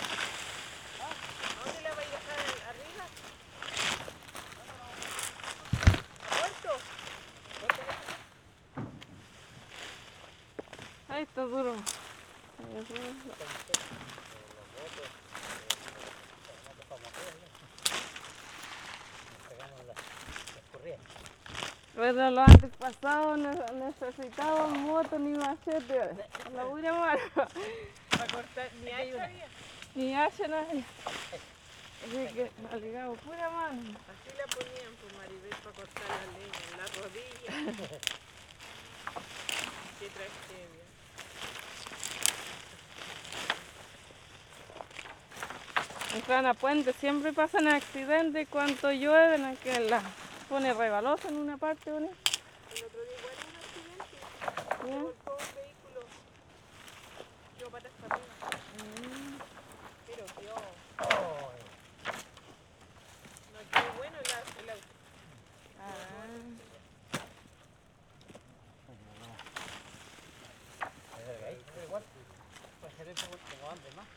[21.96, 26.16] Pero lo antes pasado necesitaba moto ni machete.
[26.56, 27.20] La voy a llamar.
[27.36, 29.48] Para cortar, ni hacha había.
[29.96, 30.68] Ni hacha nada.
[32.04, 32.52] Así que
[32.82, 33.82] ligamos pura mano.
[33.82, 37.52] Así la ponían por Maribel para cortar la leña en la rodilla.
[40.00, 40.86] Qué tragedia.
[46.16, 50.02] En Cana Puente siempre pasan accidentes cuando llueve, que la
[50.52, 52.08] Pone rebaloso en una parte, pone.
[52.08, 52.12] El
[52.84, 54.18] otro día igual un accidente.
[54.84, 56.02] volcó un vehículo.
[57.58, 58.34] Yo patas para arriba.
[60.08, 60.56] Pero yo.
[63.54, 64.84] No, qué bueno el auto.
[65.80, 65.96] Ah.
[72.82, 74.10] Pues seré porque no ande más.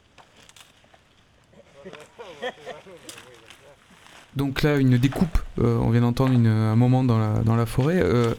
[4.36, 8.00] Donc là, une découpe, euh, on vient d'entendre un moment dans la, dans la forêt.
[8.02, 8.34] Euh,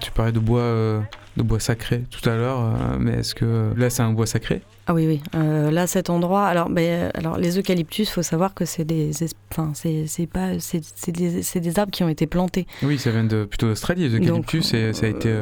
[0.00, 1.00] tu parlais de bois, euh,
[1.36, 4.62] de bois sacré tout à l'heure, mais est-ce que là c'est un bois sacré?
[4.88, 5.20] Ah oui, oui.
[5.34, 6.44] Là, cet endroit.
[6.46, 10.80] Alors, ben, alors les eucalyptus, faut savoir que c'est des, es- enfin, c'est, pas, c'est,
[11.10, 12.66] des, des arbres qui ont été plantés.
[12.84, 15.34] Oui, ça vient de, plutôt d'Australie, les eucalyptus, et ça a été...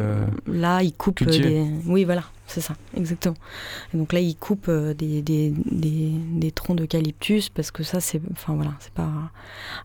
[0.47, 1.51] Là, ils coupent cultivé.
[1.51, 1.67] des.
[1.87, 3.37] Oui, voilà, c'est ça, exactement.
[3.93, 8.01] Et donc là, ils coupent euh, des, des, des, des troncs d'eucalyptus parce que ça,
[8.01, 8.21] c'est.
[8.33, 9.11] Enfin voilà, c'est pas.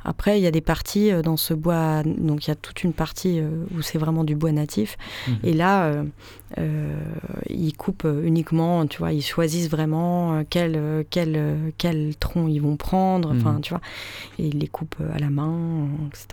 [0.04, 2.04] Après, il y a des parties euh, dans ce bois.
[2.04, 4.98] Donc il y a toute une partie euh, où c'est vraiment du bois natif.
[5.28, 5.36] Mhm.
[5.44, 6.04] Et là, euh,
[6.58, 7.00] euh,
[7.50, 13.34] ils coupent uniquement, tu vois, ils choisissent vraiment quel, quel, quel tronc ils vont prendre,
[13.36, 13.62] enfin, Mhm.
[13.62, 13.82] tu vois,
[14.38, 16.28] et ils les coupent à la main, etc.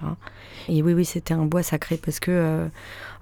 [0.69, 2.67] Et oui, oui, c'était un bois sacré parce que euh,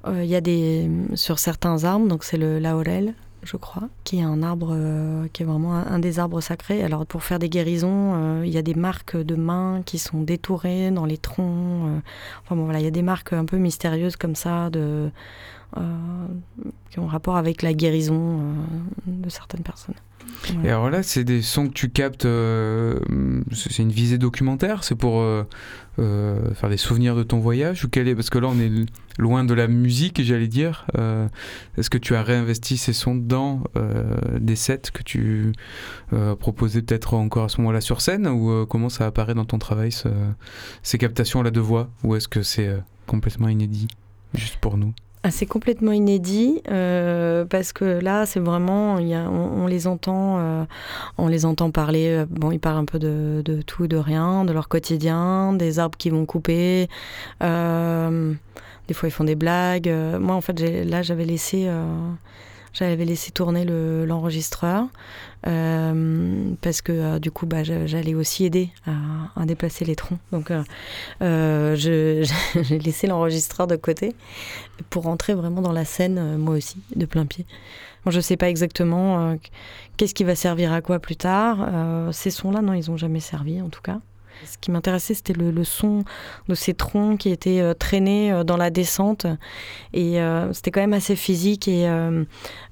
[0.07, 0.91] il y a des.
[1.15, 3.15] Sur certains arbres, donc c'est le laurel,
[3.45, 6.83] je crois, qui est un arbre euh, qui est vraiment un, des arbres sacrés.
[6.83, 10.23] Alors pour faire des guérisons, euh, il y a des marques de mains qui sont
[10.23, 11.89] détourées dans les troncs.
[11.89, 11.99] euh,
[12.43, 15.09] enfin bon voilà, il y a des marques un peu mystérieuses comme ça de euh,
[16.91, 18.53] qui ont rapport avec la guérison euh,
[19.07, 19.95] de certaines personnes.
[20.65, 22.99] Et alors là, c'est des sons que tu captes, euh,
[23.53, 25.45] c'est une visée documentaire, c'est pour euh,
[25.99, 28.71] euh, faire des souvenirs de ton voyage ou quel est Parce que là, on est
[29.19, 30.87] loin de la musique, j'allais dire.
[30.97, 31.29] Euh,
[31.77, 35.53] Est-ce que tu as réinvesti ces sons dans euh, des sets que tu
[36.15, 39.45] euh, proposais peut-être encore à ce moment-là sur scène ou euh, comment ça apparaît dans
[39.45, 40.09] ton travail, ce-
[40.83, 43.89] ces captations à la deux voix Ou est-ce que c'est euh, complètement inédit,
[44.35, 44.95] juste pour nous?
[45.27, 50.65] Ah, c'est complètement inédit euh, parce que là, c'est vraiment, on, les entend, euh,
[51.17, 52.09] on les entend parler.
[52.09, 55.79] euh, Bon, ils parlent un peu de, de tout, de rien, de leur quotidien, des
[55.79, 56.89] arbres qu'ils vont couper.
[57.41, 59.91] des fois, ils font des blagues.
[60.21, 61.71] Moi, en fait, là, j'avais laissé,
[62.75, 64.89] j'avais laissé tourner le- l'enregistreur
[65.45, 70.19] parce que euh, du coup, bah, j'a- j'allais aussi aider à, déplacer les troncs.
[70.33, 70.63] Donc, euh,
[71.23, 74.15] euh, j'ai laissé l'enregistreur de côté
[74.91, 77.47] pour rentrer vraiment dans la scène, euh, moi aussi, de plein pied.
[78.05, 79.35] Moi, je sais pas exactement euh,
[79.97, 81.67] qu'est-ce qui va servir à quoi plus tard.
[81.73, 84.01] Euh, ces sons-là, non, ils ont jamais servi, en tout cas.
[84.45, 86.05] Ce qui m'intéressait, c'était le, son
[86.49, 89.27] de ces troncs qui étaient euh, traînés euh, dans la descente.
[89.93, 91.69] Et euh, c'était quand même assez physique.
[91.69, 91.87] Et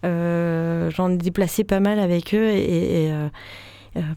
[0.02, 2.50] j'en ai déplacé pas mal avec eux.
[2.50, 3.12] Et,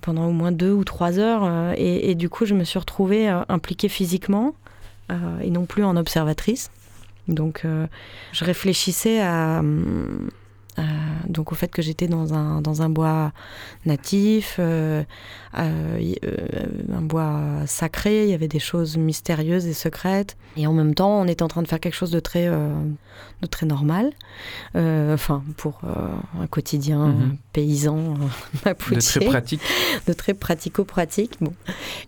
[0.01, 1.73] pendant au moins deux ou trois heures.
[1.77, 4.55] et, du coup, je me suis retrouvée impliquée physiquement
[5.41, 6.71] et non plus en observatrice.
[7.27, 7.65] Donc,
[8.31, 9.61] je réfléchissais à,
[10.77, 10.81] à-
[11.27, 13.31] donc au fait que j'étais dans un, dans un bois
[13.85, 15.03] natif, euh,
[15.57, 16.37] euh, euh,
[16.93, 20.37] un bois sacré, il y avait des choses mystérieuses et secrètes.
[20.57, 22.69] Et en même temps, on était en train de faire quelque chose de très, euh,
[23.41, 24.11] de très normal,
[24.75, 26.09] Euh, enfin, pour euh,
[26.41, 27.37] un quotidien Mhm.
[27.53, 28.03] paysan euh,
[28.53, 29.61] De mapuche très pratique.
[30.07, 31.37] de très pratico-pratique.
[31.39, 31.53] Bon.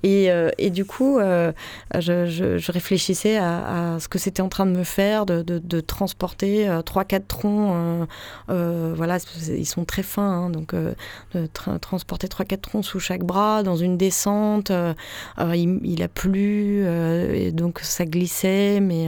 [0.03, 1.53] Et, euh, et du coup, euh,
[1.97, 5.41] je, je- je réfléchissais à, à ce que c'était en train de me faire, de,
[5.41, 8.07] de- de transporter euh, trois, quatre troncs.
[8.57, 9.17] Euh, voilà,
[9.49, 10.93] ils sont très fins, hein, donc euh,
[11.33, 14.71] de tra- transporter trois, quatre troncs sous chaque bras dans une descente.
[14.71, 14.93] euh,
[15.55, 16.85] il, a plu,
[17.53, 19.05] donc ça glissait, mais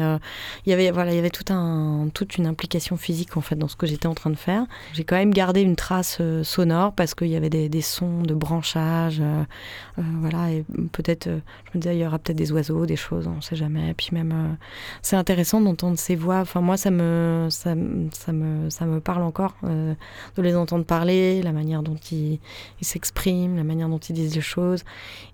[0.65, 3.55] il y avait voilà, il y avait tout un, toute une implication physique en fait
[3.55, 4.65] dans ce que j'étais en train de faire.
[4.93, 9.21] J'ai quand même gardé une trace sonore parce qu'il y avait des, sons de branchage,
[9.97, 13.37] voilà, et peut-être, je me disais, il y aura peut-être des oiseaux, des choses, on
[13.37, 13.93] ne sait jamais.
[13.93, 14.57] Puis même,
[15.01, 16.39] c'est intéressant d'entendre ces voix.
[16.39, 17.73] Enfin, moi, ça me, ça,
[18.11, 19.93] ça me, ça me parle encore euh,
[20.35, 22.39] de les entendre parler, la manière dont ils
[22.81, 24.83] s'expriment, la manière dont ils disent les choses.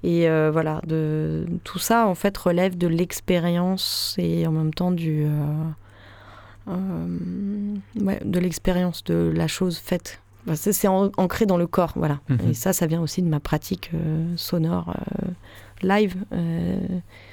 [0.03, 4.91] Et euh, voilà, de, tout ça, en fait, relève de l'expérience et en même temps
[4.91, 5.25] du.
[6.69, 10.21] euh, ouais, de l'expérience de la chose faite.
[10.45, 12.19] Enfin, c'est c'est an- ancré dans le corps, voilà.
[12.29, 12.39] Mhm.
[12.49, 13.91] Et ça, ça vient aussi de ma pratique
[14.35, 14.95] sonore
[15.81, 16.15] live.
[16.31, 16.77] euh,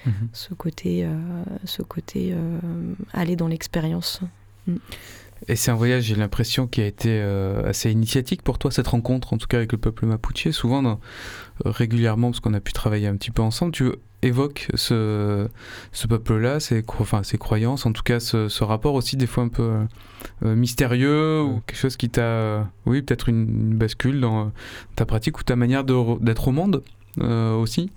[0.04, 0.28] Mhm.
[0.32, 1.10] ce côté, euh,
[1.64, 2.58] ce côté euh,
[3.12, 4.20] aller dans l'expérience.
[5.48, 8.86] Et c'est un voyage, j'ai l'impression, qui a été euh, assez initiatique pour toi, cette
[8.88, 10.50] rencontre, en tout cas avec le peuple mapuche.
[10.50, 11.00] Souvent, dans-
[11.66, 13.90] euh, régulièrement, parce qu'on a pu travailler un petit peu ensemble, tu
[14.22, 15.48] évoques ce,
[15.90, 19.26] ce peuple-là, ses, cro- enfin, ses croyances, en tout cas ce, ce rapport aussi des
[19.26, 19.72] fois un peu
[20.44, 22.70] euh, mystérieux, ou quelque chose qui t'a...
[22.86, 24.52] oui, peut-être une, une bascule dans
[24.94, 26.82] ta pratique ou ta manière d'être au monde.
[27.20, 27.90] euh, aussi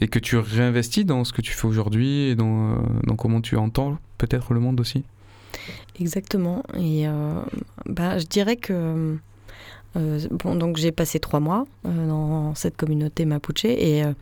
[0.00, 2.76] et que tu réinvestis dans ce que tu fais aujourd'hui et dans, euh,
[3.06, 5.04] dans comment tu entends peut-être le monde aussi?
[6.00, 6.62] Exactement.
[6.74, 7.42] Et euh,
[7.86, 9.16] bah, je dirais que Euh,
[9.94, 14.12] bon, donc j'ai passé trois mois euh, dans cette communauté mapuche et, euh,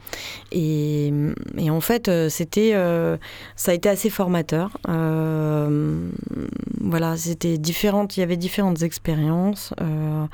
[0.53, 1.13] et,
[1.59, 3.17] et en fait euh, c'était euh,
[3.57, 4.77] ça a été assez formateur.
[4.89, 6.09] Euh,
[6.81, 10.25] voilà, c'était différentes, il y avait différentes expériences, euh,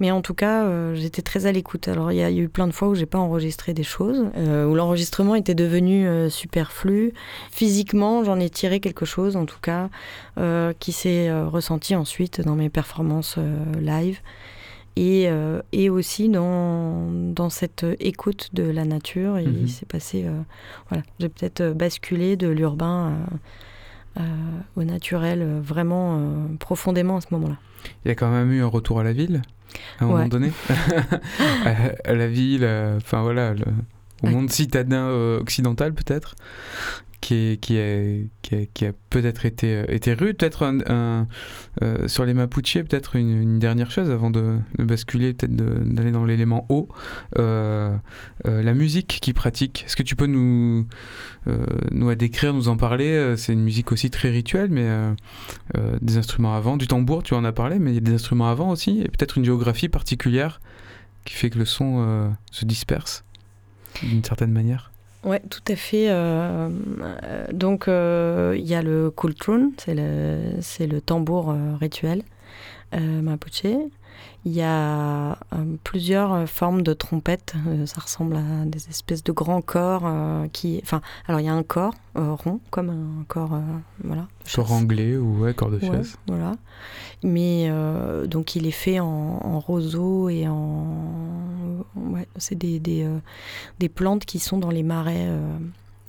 [0.00, 1.88] mais en tout cas euh, j'étais très à l'écoute.
[1.88, 4.66] Alors il y, a eu plein de fois où j'ai pas enregistré des choses, euh,
[4.66, 7.12] où l'enregistrement était devenu euh, superflu.
[7.50, 9.90] Physiquement, j'en ai tiré quelque chose en tout cas
[10.38, 14.20] euh, qui s'est euh, ressenti ensuite dans mes performances euh, live
[14.96, 19.38] et, euh, et aussi dans, dans cette écoute de la nature.
[19.38, 19.58] Et Mhm.
[19.64, 20.24] il s'est passé.
[20.24, 20.40] euh,
[20.88, 23.12] voilà, j'ai peut-être basculé de l'urbain
[24.18, 24.22] euh,
[24.76, 26.20] au naturel vraiment
[26.58, 27.56] profondément à ce moment-là.
[28.04, 29.42] Il y a quand même eu un retour à la ville,
[30.00, 30.14] à un Ouais.
[30.14, 30.52] moment donné.
[31.64, 31.70] à,
[32.10, 32.66] à la ville,
[32.96, 33.64] enfin voilà, le-
[34.22, 36.34] au monde citadin euh, occidental peut-être,
[37.20, 40.36] qui, a, peut-être été, euh, été rude.
[40.36, 46.24] Peut-être euh, sur les Mapuche, peut-être une, dernière chose avant de, basculer, peut-être d'aller dans
[46.24, 46.88] l'élément haut.
[47.38, 47.96] Euh,
[48.46, 49.84] euh, la musique qu'ils pratiquent.
[49.86, 50.86] Est-ce que tu peux nous,
[51.48, 53.34] euh, nous la décrire, nous en parler?
[53.36, 54.86] C'est une musique aussi très rituelle, mais
[56.00, 58.48] des instruments avant, du tambour, tu en as parlé, mais il y a des instruments
[58.48, 60.60] avant aussi, et peut-être une géographie particulière
[61.24, 63.24] qui fait que le son se disperse
[64.02, 64.92] d'une certaine manière.
[65.26, 66.08] Ouais, tout à fait.
[66.08, 66.68] euh,
[67.52, 69.96] donc, euh, il y a le kultrun, c'est
[70.86, 72.22] le, tambour euh, rituel
[72.92, 73.64] mapuche.
[74.44, 77.54] Il y a euh, plusieurs euh, formes de trompettes.
[77.66, 80.78] euh, ça ressemble à des espèces de grands corps euh, qui.
[80.84, 83.58] Enfin, alors il y a un corps rond, comme un corps,
[84.04, 84.26] voilà.
[84.54, 86.16] Corps anglais ou ouais, corps de Ouais, chaise.
[86.28, 86.52] voilà.
[87.22, 87.70] Mais
[88.26, 89.06] donc il est fait en,
[89.42, 91.84] en roseau et en.
[91.96, 93.06] Ouais, c'est des, des,
[93.78, 95.28] des plantes qui sont dans les marais,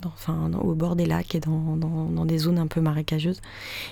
[0.06, 3.42] enfin au bord des lacs et dans, dans, des zones un peu marécageuses.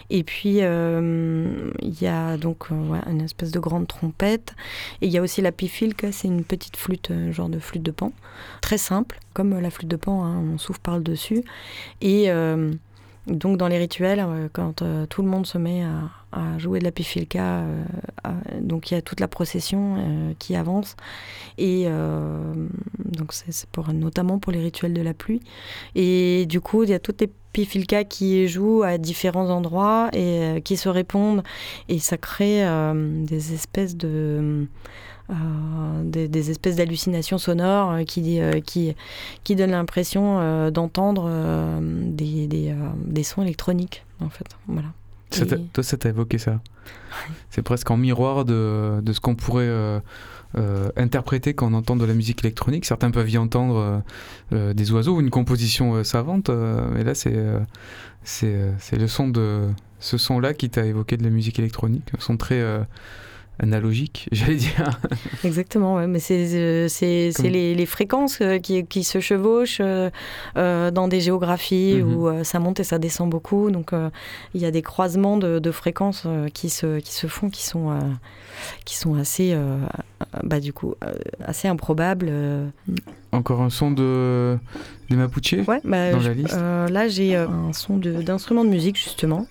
[0.09, 2.75] Et puis euh, il y a donc euh,
[3.07, 4.55] une espèce de grande trompette.
[5.01, 7.83] Et il y a aussi la pifilka, c'est une petite flûte, euh, genre de flûte
[7.83, 8.11] de pan.
[8.61, 11.43] Très simple, comme la flûte de pan, hein, on souffle par le dessus.
[12.01, 12.29] Et.
[13.27, 16.91] donc dans les rituels, quand tout le monde se met à, à jouer de la
[16.91, 20.97] pifilka, euh, donc il y a toute la procession euh, qui avance
[21.57, 22.53] et euh,
[23.05, 25.39] donc c'est pour notamment pour les rituels de la pluie
[25.95, 30.61] et du coup il y a toutes les pifilkas qui jouent à différents endroits et
[30.65, 31.41] qui se répondent
[31.87, 34.67] et ça crée des espèces de
[36.03, 38.95] des, espèces d'hallucinations sonores qui, qui,
[39.43, 41.31] qui donnent l'impression d'entendre
[41.81, 42.75] des, des,
[43.05, 44.45] des sons électroniques, en fait.
[44.67, 44.89] Voilà.
[45.35, 46.61] Ça Toi, ça t'a évoqué ça.
[47.49, 49.99] C'est presque en miroir de, de ce qu'on pourrait euh,
[50.57, 52.85] euh, interpréter quand on entend de la musique électronique.
[52.85, 54.03] Certains peuvent y entendre
[54.53, 57.35] euh, des oiseaux ou une composition savante, mais là, c'est
[58.23, 59.67] c'est le son de
[59.99, 62.63] ce son-là qui t'a évoqué de la musique électronique, un son très
[63.59, 64.99] analogique, j'allais dire.
[65.43, 66.87] Exactement, ouais, mais c'est euh,
[67.35, 70.09] Comme- les, les fréquences euh, qui, qui se chevauchent euh,
[70.57, 72.13] euh, dans des géographies Mhm.
[72.15, 73.71] où ça monte et ça descend beaucoup.
[73.71, 73.91] Donc
[74.53, 77.97] il y a des croisements de, de fréquences qui, se, qui se font, qui sont,
[78.85, 79.55] qui sont assez,
[80.43, 80.95] bah, du coup,
[81.45, 82.31] assez improbables.
[83.31, 84.57] Encore un son de
[85.09, 86.55] des Mapuche Ouais, bah, dans la liste.
[86.55, 89.45] là j'ai un son de- d'instrument de musique justement.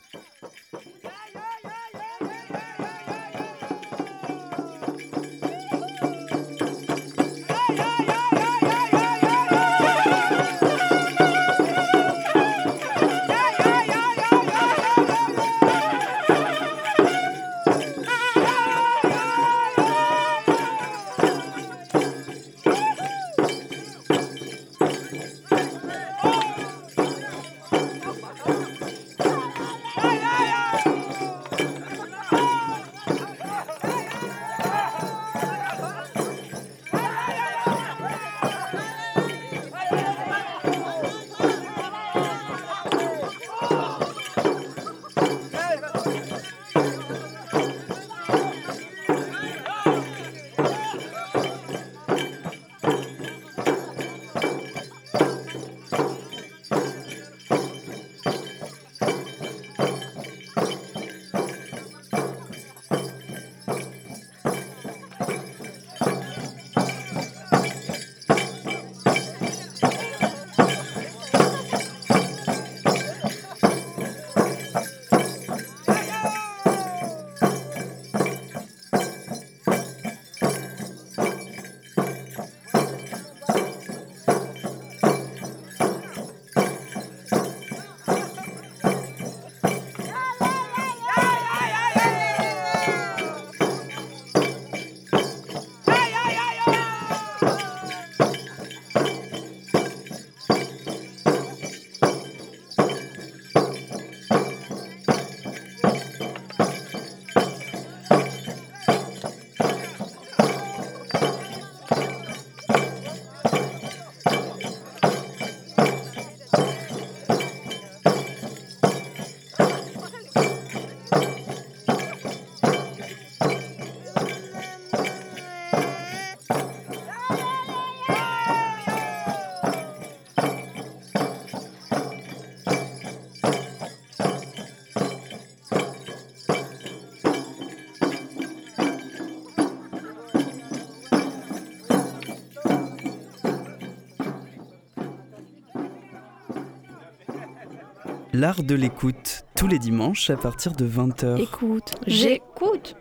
[148.35, 151.41] L'art de l'écoute, tous les dimanches à partir de 20h.
[151.41, 152.97] Écoute, J'écoute.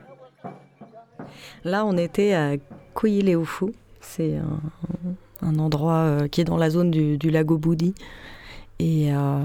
[1.63, 2.51] Là, on était à
[2.93, 3.73] Koyileofu.
[3.99, 4.59] C'est un,
[5.47, 7.95] un endroit euh, qui est dans la zone du, du lago Boudi.
[8.77, 9.39] Et, euh,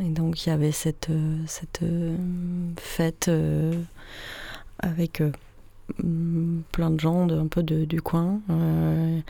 [0.00, 1.80] et donc, il y avait cette, euh, cette
[2.80, 3.74] fête euh,
[4.78, 5.30] avec euh,
[6.02, 8.40] mm, plein de gens de, un peu de- du coin.
[8.48, 9.20] euh,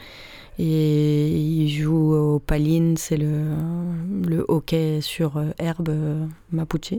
[0.59, 3.55] et ils jouent au paline, c'est le,
[4.27, 5.91] le hockey sur herbe
[6.53, 6.95] mapuche.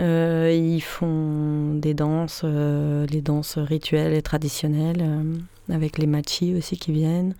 [0.00, 6.54] Euh, ils font des danses, euh, les danses rituelles et traditionnelles, euh, avec les machis
[6.54, 7.34] aussi qui viennent.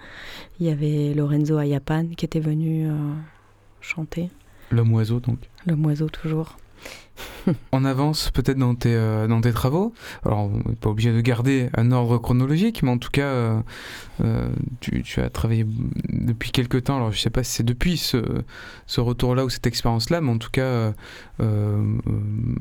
[0.61, 2.95] Il y avait Lorenzo Ayapan qui était venu euh,
[3.80, 4.30] chanter,
[4.70, 5.39] L'homme oiseau, donc.
[5.66, 6.57] le moiseau toujours.
[7.72, 9.93] On avance peut-être dans tes, euh, dans tes travaux.
[10.24, 13.61] Alors, on n'est pas obligé de garder un ordre chronologique, mais en tout cas, euh,
[14.22, 14.49] euh,
[14.80, 15.66] tu, as travaillé
[16.09, 16.97] depuis quelques temps.
[16.97, 18.22] Alors, je sais pas si c'est depuis ce,
[18.87, 20.93] ce retour-là ou cette expérience-là, mais en tout cas,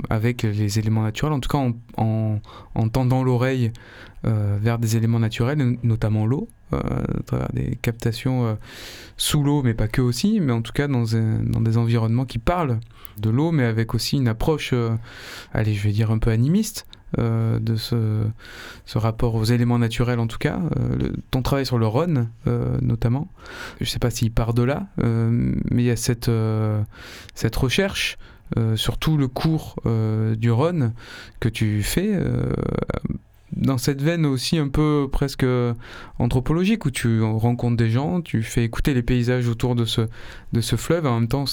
[0.09, 2.39] avec les éléments naturels, en tout cas, en, en,
[2.75, 3.71] en tendant l'oreille
[4.23, 8.57] vers des éléments naturels, notamment l'eau, à travers des captations
[9.17, 11.03] sous l'eau, mais pas que aussi, mais en tout cas dans,
[11.43, 12.79] dans des environnements qui parlent
[13.21, 14.91] de l'eau, mais avec aussi une approche, euh,
[15.53, 16.87] allez, je vais dire un peu animiste
[17.19, 18.25] euh, de ce,
[18.95, 20.59] rapport aux éléments naturels en tout cas.
[20.77, 22.29] Euh, ton travail sur le Rhône,
[22.81, 23.29] notamment,
[23.79, 26.25] je sais pas s'il part de là, mais il y a cette,
[27.55, 28.17] recherche.
[28.75, 29.75] sur tout le cours
[30.37, 30.93] du Rhône
[31.39, 32.19] que tu fais,
[33.55, 35.45] dans cette veine aussi un peu presque
[36.19, 41.05] anthropologique où tu rencontres des gens, tu fais écouter les paysages autour de ce, fleuve,
[41.05, 41.45] en même temps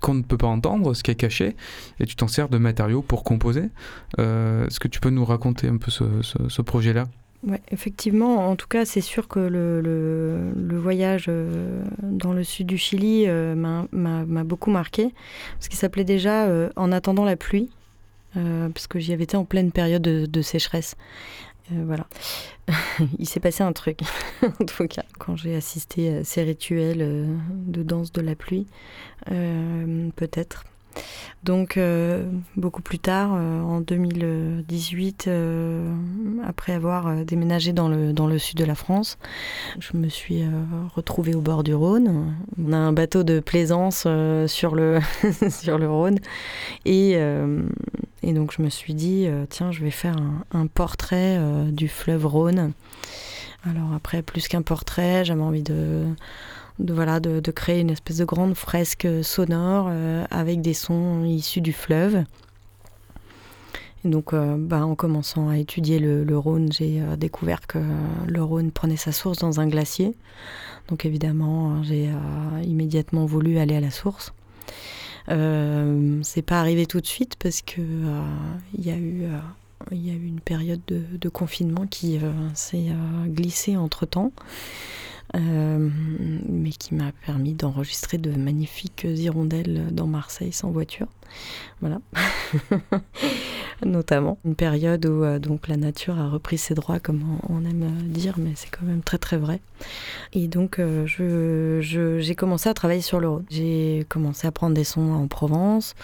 [0.00, 1.56] qu'on ne peut pas entendre, ce qui est caché,
[2.00, 3.64] et tu t'en sers de matériaux pour composer.
[4.18, 7.04] Euh, Est-ce que tu peux nous raconter un peu ce, projet-là?
[7.46, 12.78] Ouais, effectivement, en tout cas, c'est sûr que le, voyage euh, dans le sud du
[12.78, 15.12] Chili euh, m'a- beaucoup marqué,
[15.54, 17.70] parce qu'il s'appelait déjà En attendant la pluie,
[18.34, 20.96] parce que j'y avais été en pleine période de, de sécheresse.
[21.72, 22.06] Euh, voilà.
[23.18, 24.00] Il s'est passé un truc,
[24.42, 28.66] en tout cas, quand j'ai assisté à ces rituels euh, de danse de la pluie,
[29.30, 30.64] euh, peut-être.
[31.44, 35.94] Donc, euh, beaucoup plus tard, euh, en 2018, euh,
[36.44, 39.18] après avoir déménagé dans le, dans le sud de la France,
[39.78, 40.42] je me suis
[40.94, 42.34] retrouvée au bord du Rhône.
[42.62, 44.06] On a un bateau de plaisance
[44.46, 44.98] sur, le
[45.50, 46.18] sur le Rhône.
[46.84, 51.38] Et, et donc, je me suis dit, tiens, je vais faire un, un portrait
[51.70, 52.72] du fleuve Rhône.
[53.64, 56.04] Alors, après, plus qu'un portrait, j'avais envie de
[56.78, 61.60] de, voilà, de, créer une espèce de grande fresque sonore euh, avec des sons issus
[61.60, 62.24] du fleuve.
[64.04, 67.78] Donc, euh, bah, en commençant à étudier le, Rhône, j'ai euh, découvert que
[68.26, 70.14] le Rhône prenait sa source dans un glacier.
[70.88, 72.08] Donc, évidemment, j'ai
[72.64, 74.32] immédiatement voulu aller à la source.
[75.26, 77.82] C'est pas arrivé tout de suite parce que
[78.72, 79.24] il y a eu
[79.90, 82.18] il y a eu une période de, confinement qui
[82.54, 82.86] s'est
[83.26, 84.32] glissée entre temps.
[85.36, 85.90] Euh,
[86.48, 91.08] mais qui m'a permis d'enregistrer de magnifiques hirondelles dans Marseille sans voiture.
[91.80, 92.00] Voilà.
[93.84, 97.84] Notamment une période où euh, donc la nature a repris ses droits, comme on, aime
[97.84, 99.60] euh, dire, mais c'est quand même très très vrai.
[100.32, 103.44] Et donc euh, je, j'ai commencé à travailler sur le Rhône.
[103.50, 105.94] J'ai commencé à prendre des sons en Provence.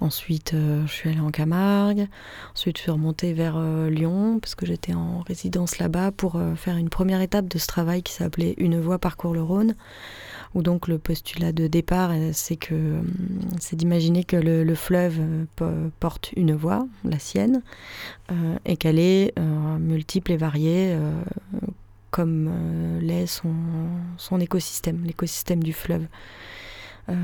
[0.00, 2.08] Ensuite, je suis allée en Camargue.
[2.54, 3.58] Ensuite, je suis remontée vers
[3.88, 8.02] Lyon parce que j'étais en résidence là-bas pour faire une première étape de ce travail
[8.02, 9.74] qui s'appelait Une voie parcourt le Rhône.
[10.54, 13.06] Où donc le postulat de départ, euh, c'est que hum,
[13.58, 17.62] c'est d'imaginer que le, le fleuve euh, po- porte une voie, la sienne,
[18.30, 21.22] euh, et qu'elle est euh, multiple et variée, euh,
[22.10, 26.06] comme euh, l'est son, écosystème, l'écosystème du fleuve.
[27.08, 27.14] Euh,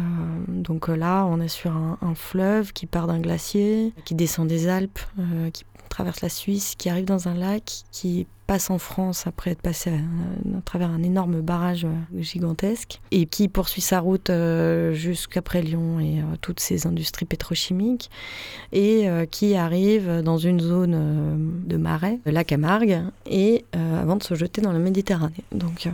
[0.49, 4.49] donc euh, là, on est sur un, un fleuve qui part d'un glacier, qui descend
[4.49, 8.79] des Alpes, euh, qui traverse la Suisse, qui arrive dans un lac, qui passe en
[8.79, 14.01] France après être passé à, travers un énorme barrage euh, gigantesque, et qui poursuit sa
[14.01, 18.11] route euh, jusqu'après Lyon et euh, toutes ces industries pétrochimiques,
[18.73, 24.61] et qui arrive dans une zone de marais, la Camargue, et avant de se jeter
[24.61, 25.45] dans la Méditerranée.
[25.53, 25.89] Donc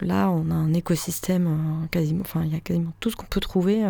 [0.00, 3.40] là, on a un écosystème quasiment, enfin, il y a quasiment tout ce qu'on peut
[3.40, 3.84] trouver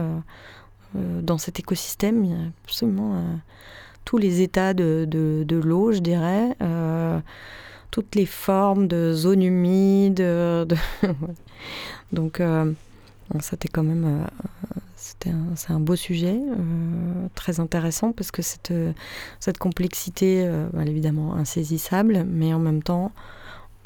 [0.95, 2.25] dans cet écosystème.
[2.25, 3.23] Il y a absolument
[4.05, 7.21] tous les états de, de, l'eau, je dirais, euh,
[7.91, 10.21] toutes les formes de zones humides.
[10.21, 10.77] euh, de-
[12.13, 12.73] Donc, euh,
[13.41, 14.05] c'était quand même.
[14.05, 14.25] euh,
[15.27, 18.93] un- un beau sujet, euh, très intéressant, parce que cette, euh,
[19.39, 23.13] cette complexité, euh, évidemment insaisissable, mais en même temps,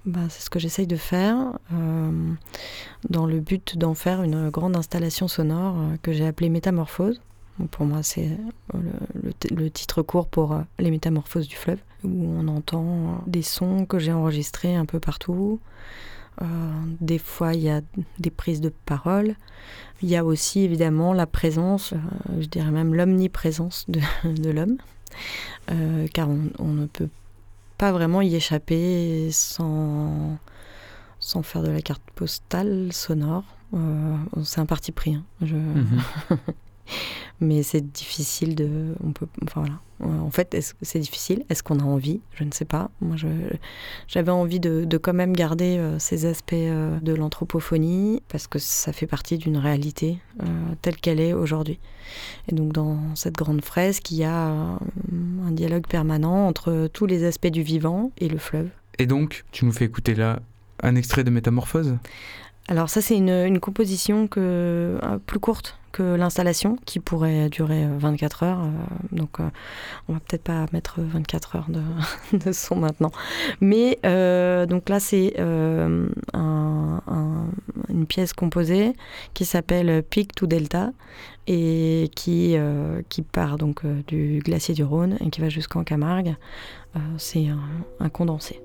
[0.06, 1.36] bah, c'est ce que j'essaye de faire,
[1.72, 2.10] euh,
[3.10, 7.20] dans le but d'en faire une grande installation sonore euh, que j'ai appelée Métamorphose.
[7.70, 8.26] Pour moi, c'est
[8.74, 8.78] euh,
[9.22, 13.42] le, le, le titre court pour euh, Les Métamorphoses du fleuve, où on entend des
[13.42, 15.60] sons que j'ai enregistrés un peu partout.
[16.42, 16.46] Euh,
[17.00, 17.80] des fois, il y a
[18.18, 19.36] des prises de parole.
[20.02, 24.76] Il y a aussi évidemment la présence, euh, je dirais même l'omniprésence de, de l'homme,
[25.70, 27.08] euh, car on, on ne peut
[27.78, 30.36] pas vraiment y échapper sans,
[31.20, 33.44] sans faire de la carte postale sonore.
[33.74, 35.14] Euh, c'est un parti pris.
[35.14, 35.24] hein.
[35.40, 35.54] Je...
[35.56, 36.00] Mhm.
[37.40, 38.94] Mais c'est difficile de.
[39.04, 39.80] On peut, enfin voilà.
[40.00, 42.20] En fait, est-ce que c'est difficile Est-ce qu'on a envie?
[42.34, 42.90] Je ne sais pas.
[43.00, 43.28] Moi, je,
[44.08, 48.58] j'avais envie de, de quand même garder euh, ces aspects euh, de l'anthropophonie parce que
[48.58, 50.46] ça fait partie d'une réalité euh,
[50.82, 51.78] telle qu'elle est aujourd'hui.
[52.48, 57.24] Et donc, dans cette grande fresque, il y a un dialogue permanent entre tous les
[57.24, 58.68] aspects du vivant et le fleuve.
[58.98, 60.40] Et donc, tu nous fais écouter là
[60.82, 61.96] un extrait de Métamorphose?
[62.68, 67.96] Alors ça, c'est une, une composition que, plus courte que l'installation, qui pourrait durer euh,
[67.98, 68.60] 24 heures.
[68.60, 68.70] euh,
[69.16, 69.48] donc, euh,
[70.08, 71.68] on va peut-être pas mettre 24 heures
[72.32, 73.12] de, son maintenant.
[73.60, 77.46] Mais euh, donc là, c'est euh, un- un-
[77.88, 78.92] une pièce composée
[79.34, 80.90] qui s'appelle Peak to Delta
[81.46, 85.84] et qui, euh, qui part donc euh, du glacier du Rhône et qui va jusqu'en
[85.84, 86.34] Camargue.
[86.96, 87.46] Euh, c'est
[88.00, 88.60] un condensé.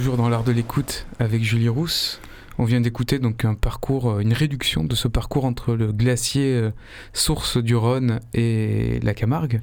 [0.00, 2.22] Toujours dans l'art de l'écoute avec Julie Rousse.
[2.56, 6.54] On vient d'écouter donc un parcours, euh, une réduction de ce parcours entre le glacier
[6.54, 6.70] euh,
[7.12, 9.60] source du Rhône et la Camargue,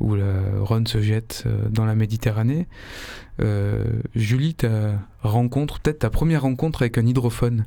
[0.00, 2.66] où le Rhône se jette euh, dans la Méditerranée.
[4.14, 7.66] Julie, ta rencontre, peut-être ta première rencontre avec un hydrophone.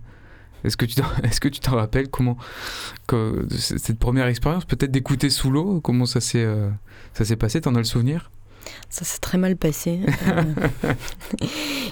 [0.64, 2.38] Est-ce que tu est-ce que tu t'en rappelles comment
[3.60, 6.48] cette première expérience, peut-être d'écouter sous l'eau, comment ça s'est
[7.14, 8.32] ça s'est passé T'en as le souvenir?
[8.90, 10.00] Ça s'est très mal passé.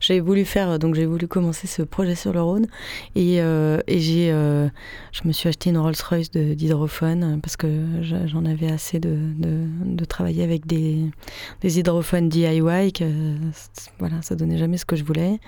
[0.00, 2.66] j'ai voulu faire, donc j'ai voulu commencer ce projet sur le Rhône
[3.14, 4.68] et, euh, et j'ai, euh,
[5.12, 7.68] je me suis acheté une Rolls-Royce d'hydrophone parce que
[8.02, 10.98] j'en avais assez de, de, de, travailler avec des,
[11.60, 12.92] des hydrophones DIY.
[12.92, 13.34] Que,
[13.98, 15.38] voilà, ça donnait jamais ce que je voulais.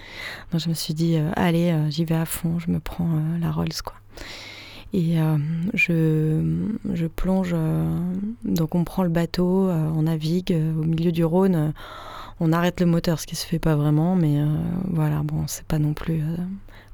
[0.52, 3.50] Donc je me suis dit, euh, allez, j'y vais à fond, je me prends la
[3.50, 3.94] Rolls quoi.
[4.94, 5.36] Et euh,
[5.74, 6.40] je,
[6.94, 7.84] je, plonge, euh,
[8.44, 11.74] donc on prend le bateau, euh, on navigue au milieu du Rhône,
[12.40, 14.38] on arrête le moteur, ce qui se fait pas vraiment, mais
[14.84, 16.22] voilà, bon, c'est pas non plus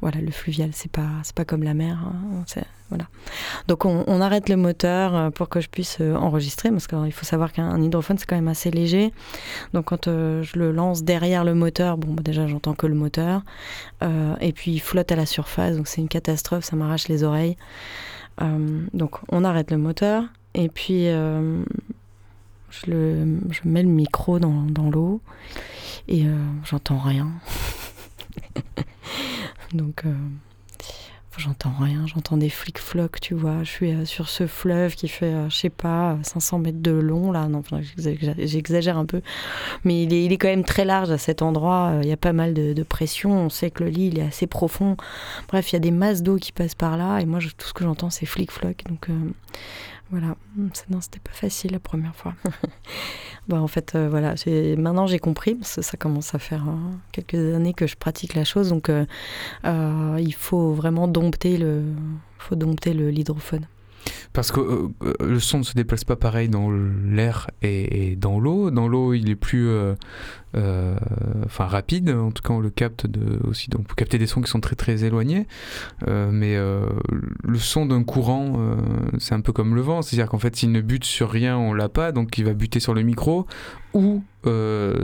[0.05, 1.98] voilà, le fluvial, c'est pas, c'est pas comme la mer.
[2.05, 2.44] Hein.
[3.68, 7.24] Donc on, arrête le moteur euh, pour que je puisse euh, enregistrer, parce qu'il faut
[7.24, 9.14] savoir qu'un hydrophone c'est quand même assez léger.
[9.72, 12.94] Donc quand euh, je le lance derrière le moteur, bon bah, déjà j'entends que le
[12.94, 13.40] moteur,
[14.42, 17.57] et puis il flotte à la surface, donc c'est une catastrophe, ça m'arrache les oreilles.
[18.92, 21.64] donc on arrête le moteur, et puis je,
[23.64, 25.22] mets le micro dans l'eau,
[26.09, 26.26] et
[26.64, 27.30] j'entends rien.
[29.74, 30.14] Donc, euh,
[31.36, 33.64] j'entends rien, j'entends des flics-flocs, tu vois.
[33.64, 36.92] Je suis euh, sur ce fleuve qui fait, euh, je sais pas, 500 mètres de
[36.92, 37.48] long, là.
[37.48, 37.62] Non,
[37.98, 39.20] j'exagère un peu.
[39.82, 41.98] Mais il est, il est, quand même très large à cet endroit.
[42.02, 43.32] Il y a pas mal de, pression.
[43.32, 44.96] On sait que le lit, il est assez profond.
[45.48, 47.18] Bref, il y a des masses d'eau qui passent par là.
[47.18, 48.84] Et moi, tout ce que j'entends, c'est flic-floc.
[48.88, 49.08] Donc,
[50.11, 52.34] voilà, non, c'était pas facile la première fois.
[53.48, 54.34] bah, en fait, euh, voilà,
[54.76, 58.44] maintenant j'ai compris, parce ça commence à faire hein, quelques années que je pratique la
[58.44, 59.07] chose, donc euh,
[59.64, 61.82] euh, il faut vraiment dompter le,
[62.38, 63.66] faut dompter l'hydrophone.
[64.32, 68.40] Parce que euh, euh, le son ne se déplace pas pareil dans l'air et, dans
[68.40, 68.70] l'eau.
[68.70, 69.94] Dans l'eau, il est plus euh,
[71.44, 72.11] enfin rapide.
[72.11, 73.70] En tout cas, on le capte de, aussi.
[73.70, 75.46] Donc, pour capter des sons qui sont très très éloignés.
[76.07, 78.76] mais le son d'un courant,
[79.18, 80.02] c'est un peu comme le vent.
[80.02, 82.12] C'est-à-dire qu'en fait, s'il ne bute sur rien, on l'a pas.
[82.12, 83.46] Donc, il va buter sur le micro
[83.94, 84.22] ou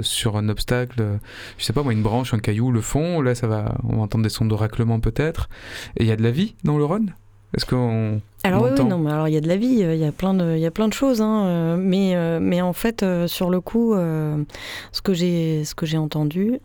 [0.03, 1.20] sur un obstacle.
[1.57, 3.20] Je sais pas moi, une branche, un caillou, le fond.
[3.20, 3.76] Là, ça va.
[3.84, 5.48] On va entendre des sons de raclement peut-être.
[5.96, 7.14] Et il y a de la vie dans le Rhône.
[7.57, 10.05] Est-ce qu'on alors oui, non, mais alors il y a de la vie, il y
[10.05, 12.72] a plein de, il y a plein de choses, hein, euh, mais euh, mais en
[12.72, 16.59] fait euh, sur le coup, ce que j'ai ce que j'ai entendu,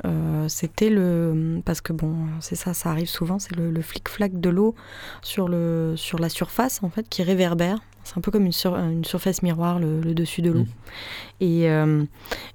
[0.48, 4.74] c'était le parce que bon, c'est ça, ça arrive souvent, c'est le, flic-flac de l'eau
[5.22, 7.80] sur le sur la surface en fait qui réverbère.
[8.04, 8.54] C'est un peu comme une,
[8.92, 10.62] une surface miroir, le, dessus de l'eau.
[10.62, 11.42] Mmh.
[11.42, 11.64] Et,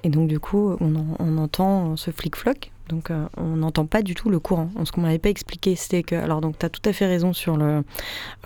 [0.04, 4.14] et donc du coup, on, on entend ce flic-floc donc euh, on n'entend pas du
[4.14, 4.68] tout le courant.
[4.84, 6.16] Ce qu'on m'avait pas expliqué, c'était que...
[6.16, 7.84] Alors donc tu as tout à fait raison sur le,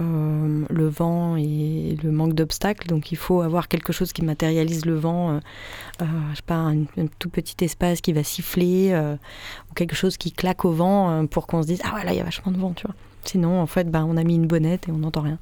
[0.01, 2.87] euh, le vent et le manque d'obstacles.
[2.87, 5.31] Donc il faut avoir quelque chose qui matérialise le vent.
[5.31, 5.41] Euh,
[6.31, 6.85] je sais pas, un,
[7.19, 8.95] tout petit espace qui va siffler
[9.71, 12.19] ou quelque chose qui claque au vent pour qu'on se dise ah ouais là il
[12.19, 12.95] y a vachement de vent, tu vois.
[13.25, 15.39] Sinon, en fait, bah, on a mis une bonnette et on n'entend rien.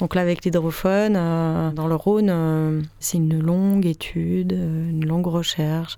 [0.00, 5.06] Donc là, avec l'hydrophone, euh, dans le Rhône, euh, c'est une longue étude, euh, une
[5.06, 5.96] longue recherche.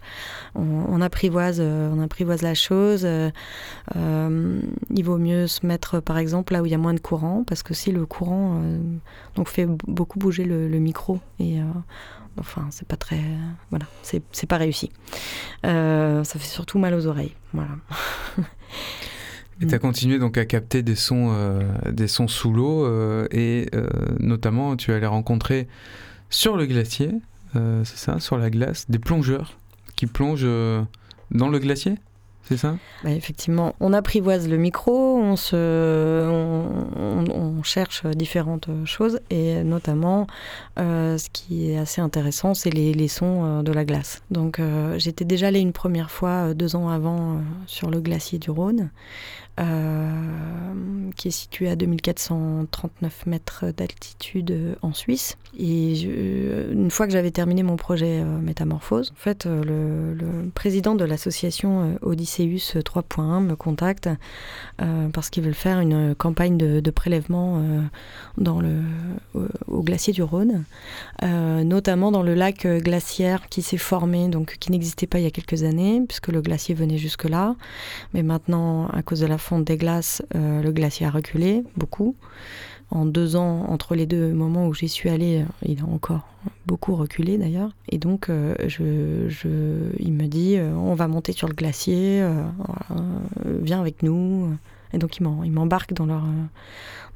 [0.55, 3.07] On, apprivoise, la chose.
[3.95, 7.45] il vaut mieux se mettre, par exemple, là où il y a moins de courant,
[7.47, 8.61] parce que si le courant
[9.35, 11.59] donc fait beaucoup bouger le, le micro et
[12.39, 13.21] enfin c'est pas très
[13.71, 14.91] voilà c'est pas réussi
[15.63, 17.71] ça fait surtout mal aux oreilles voilà
[19.61, 23.29] Et tu as continué donc à capter des sons, euh, des sons sous l'eau euh,
[23.31, 23.87] et euh,
[24.19, 25.69] notamment tu allais rencontrer
[26.31, 27.11] sur le glacier,
[27.53, 29.59] c'est ça, sur la glace, des plongeurs
[29.97, 30.47] qui plongent
[31.31, 31.97] dans le glacier
[32.45, 32.77] c'est ça?
[33.05, 40.27] Bah, Effectivement, on apprivoise le micro, on, se, on, cherche différentes choses et notamment
[40.77, 44.23] ce qui est assez intéressant, c'est les, les, sons de la glace.
[44.31, 44.61] Donc
[44.97, 48.91] j'étais déjà allée une première fois deux ans avant sur le glacier du Rhône
[49.61, 55.37] euh, qui est situé à 2439 mètres d'altitude euh, en Suisse.
[55.59, 60.17] Et euh, une fois que j'avais terminé mon projet Métamorphose, en fait, le,
[60.55, 64.09] président de l'association Odysseus 3.1 me contacte
[65.13, 67.63] parce qu'ils veulent faire une campagne de, prélèvement
[68.39, 68.81] dans le,
[69.69, 70.65] au, glacier du Rhône,
[71.23, 75.31] notamment dans le lac glaciaire qui s'est formé, donc qui n'existait pas il y a
[75.31, 77.57] quelques années, puisque le glacier venait jusque-là.
[78.15, 82.15] Mais maintenant, à cause de la fonte des glaces, euh, le glacier a reculé beaucoup.
[82.93, 86.27] en deux ans, entre les deux moments où j'y suis allée, il a encore
[86.67, 87.71] beaucoup reculé d'ailleurs.
[87.89, 92.21] Et donc, euh, je, je- il me dit euh, on va monter sur le glacier,
[93.63, 94.57] viens avec nous.
[94.93, 96.45] Et donc, il m'en- il m'embarque dans leur, euh,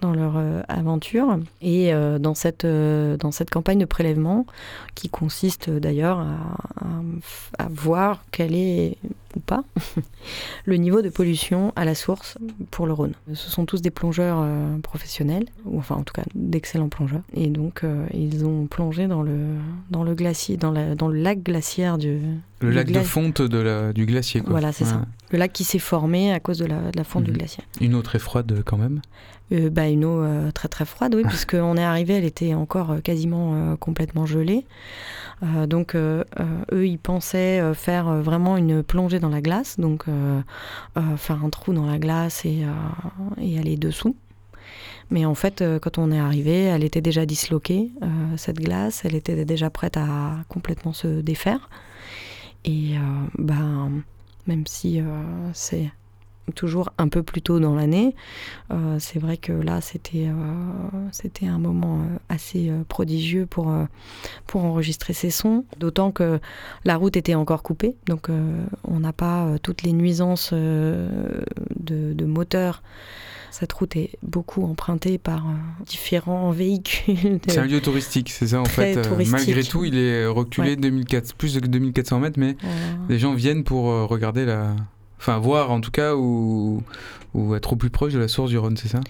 [0.00, 1.38] dans leur euh, aventure.
[1.62, 4.46] Et euh, dans, cette, dans cette campagne de prélèvement,
[4.94, 6.24] qui consiste d'ailleurs à,
[6.80, 8.96] à- à voir quel est
[9.36, 9.64] ou pas
[10.64, 12.38] le niveau de pollution à la source
[12.70, 13.14] pour le Rhône.
[13.34, 14.46] Ce sont tous des plongeurs
[14.82, 17.22] professionnels, ou enfin en tout cas d'excellents plongeurs.
[17.34, 19.36] Et donc ils ont plongé dans le,
[19.90, 22.20] dans le glacier, dans, la- dans le lac glaciaire du...
[22.60, 24.50] Le lac de fonte de la- du glacier, quoi.
[24.52, 25.04] Voilà, c'est ça.
[25.34, 27.38] Le lac qui s'est formé à cause de la, de la fonte du Mhm.
[27.38, 27.64] glacier.
[27.80, 29.00] Une eau très froide quand même.
[29.50, 32.92] Euh, bah, une eau euh, très très froide, oui, puisqu'on est arrivé, elle était encore
[32.92, 34.64] euh, quasiment euh, complètement gelée.
[35.42, 39.40] Euh, donc euh, euh, eux, ils pensaient euh, faire euh, vraiment une plongée dans la
[39.40, 40.40] glace, donc euh,
[40.96, 44.14] euh, faire un trou dans la glace et, euh, et aller dessous.
[45.10, 48.06] Mais en fait, euh, quand on est arrivé, elle était déjà disloquée, euh,
[48.36, 51.68] cette glace, elle était déjà prête à complètement se défaire.
[52.64, 53.00] Et euh,
[53.36, 53.90] ben,
[54.46, 55.90] même si euh, c'est
[56.54, 58.14] toujours un peu plus tôt dans l'année,
[58.70, 60.32] euh, c'est vrai que là, c'était euh,
[61.12, 63.72] c'était un moment euh, assez prodigieux pour,
[64.46, 65.64] pour enregistrer ces sons.
[65.78, 66.40] D'autant que
[66.84, 71.08] la route était encore coupée, donc euh, on n'a pas toutes les nuisances de,
[71.80, 72.82] de moteur.
[73.50, 75.44] Cette route est beaucoup empruntée par
[75.86, 77.38] différents véhicules.
[77.46, 78.98] C'est un lieu touristique, c'est ça en fait.
[79.30, 80.76] malgré tout, il est reculé Ouais.
[80.76, 82.56] 2400 plus de 2400 mètres, mais
[83.08, 84.74] les gens viennent pour regarder la.
[85.26, 86.82] Enfin, voir en tout cas, ou,
[87.32, 89.00] ou être au plus proche de la source du Rhône, c'est ça?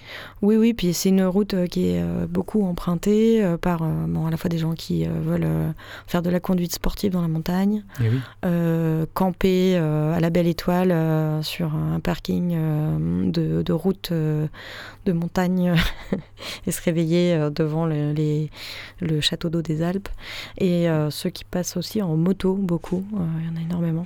[0.41, 4.25] Oui, oui, puis c'est une route euh, qui est euh, beaucoup empruntée euh, par bon,
[4.25, 5.45] à la fois des gens qui veulent
[6.07, 8.19] faire de la conduite sportive dans la montagne, Eh oui.
[8.45, 10.95] euh, camper à la Belle Étoile
[11.43, 12.55] sur un parking
[13.29, 15.75] de, de route de montagne
[16.65, 18.49] et se réveiller devant le, les-
[19.01, 20.07] le château d'eau des Alpes.
[20.59, 24.05] Et ceux qui passent aussi en moto, beaucoup, il y en a énormément.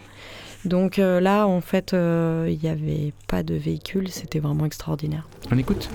[0.66, 5.28] Donc euh, là, en fait, euh, il n'y avait pas de véhicule, c'était vraiment extraordinaire.
[5.52, 5.90] On écoute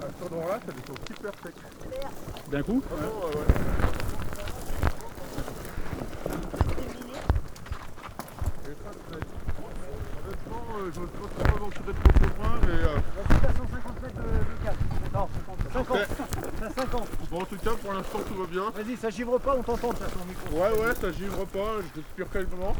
[0.00, 1.54] À cet endroit-là, ça descend super sec.
[2.50, 4.50] D'un coup Ah non, ouais, ouais.
[8.66, 9.26] Et ça, c'est-
[10.20, 12.68] Honnêtement, euh, je ne peux pas m'aventurer trop trop loin, mais...
[12.68, 12.98] Euh...
[13.30, 14.76] à 150 mètres de, cap.
[15.14, 15.28] Non,
[15.72, 15.88] 50.
[15.88, 15.98] 50.
[16.76, 17.08] 50.
[17.30, 18.70] Bon, en tout cas, pour l'instant, tout va bien.
[18.70, 20.56] Vas-y, ça givre pas, on t'entend de toute façon micro.
[20.58, 22.70] Ouais, ouais, ça givre pas, je respire calmement.
[22.70, 22.74] Ouais,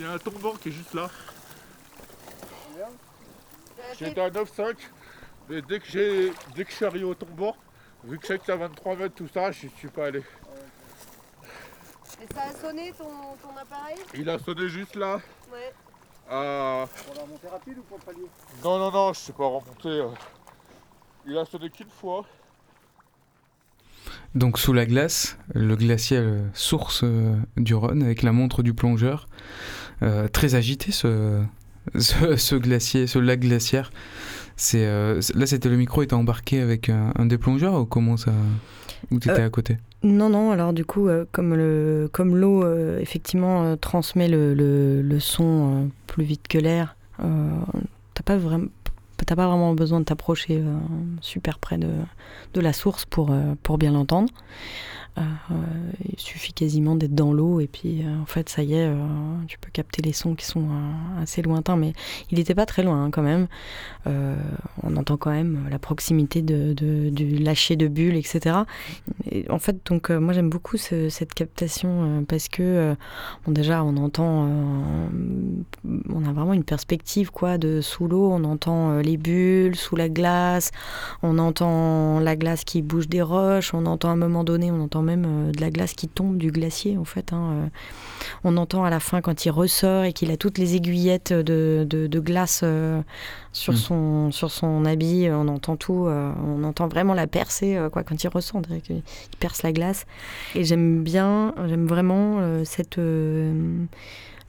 [0.00, 1.10] Il y a un tombant qui est juste là.
[3.98, 4.74] J'étais à 9,5.
[5.50, 7.54] Mais dès que, j'ai, dès que je suis arrivé au tombant,
[8.04, 10.22] vu que je sais que c'est à 23 mètres, tout ça, je suis pas allé.
[12.22, 13.04] Et ça a sonné ton,
[13.42, 13.96] ton appareil?
[14.14, 15.20] Il a sonné juste là.
[15.52, 15.70] Ouais.
[16.30, 18.26] à- Pour la montée rapide ou pour le palier?
[18.64, 19.88] Non, non, non, je sais pas remonter.
[19.88, 20.08] euh.
[21.26, 22.24] Il a sonné qu'une fois.
[24.34, 28.72] Donc sous la glace, le glacier euh, source euh, du Rhône avec la montre du
[28.72, 29.26] plongeur.
[30.02, 31.42] Euh, très agité ce,
[31.98, 33.90] ce, ce glacier, ce lac glaciaire.
[34.56, 38.16] C'est euh, là c'était le micro était embarqué avec un, un des plongeurs ou comment
[38.16, 38.32] ça
[39.10, 39.78] ou t'étais Euh, à côté?
[40.02, 44.54] Non, non, alors du coup, euh, comme le comme l'eau, euh, effectivement, euh, transmet le,
[44.54, 48.66] le, le son plus vite que l'air, t'as pas vraiment...
[49.26, 50.64] T'as pas vraiment besoin de t'approcher
[51.20, 51.90] super près de,
[52.54, 54.32] de la source pour, pour bien l'entendre.
[55.18, 55.22] Euh,
[56.08, 58.96] il suffit quasiment d'être dans l'eau et puis euh, en fait ça y est, euh,
[59.48, 60.66] tu peux capter les sons qui sont
[61.20, 61.92] assez lointains, mais
[62.30, 63.46] il n'était pas très loin hein, quand même.
[64.06, 68.56] On entend quand même la proximité de, du lâcher de bulles, etc.
[69.30, 72.94] Et en fait, donc moi j'aime beaucoup ce- cette captation parce que
[73.46, 74.48] déjà on entend,
[76.08, 80.08] on a vraiment une perspective quoi de sous l'eau, on entend les bulles sous la
[80.08, 80.70] glace,
[81.22, 84.80] on entend la glace qui bouge des roches, on entend à un moment donné, on
[84.80, 87.32] entend même euh, de la glace qui tombe du glacier en fait.
[87.32, 87.66] hein, euh.
[88.44, 91.86] on entend à la fin quand il ressort et qu'il a toutes les aiguillettes de,
[91.88, 93.00] de- de glace euh,
[93.52, 93.76] sur, Mm.
[93.76, 98.28] son, sur son habit, on entend tout, on entend vraiment la percer quoi, quand il
[98.28, 99.02] ressort, il
[99.40, 100.06] perce la glace.
[100.54, 102.98] Et j'aime bien, j'aime vraiment cette,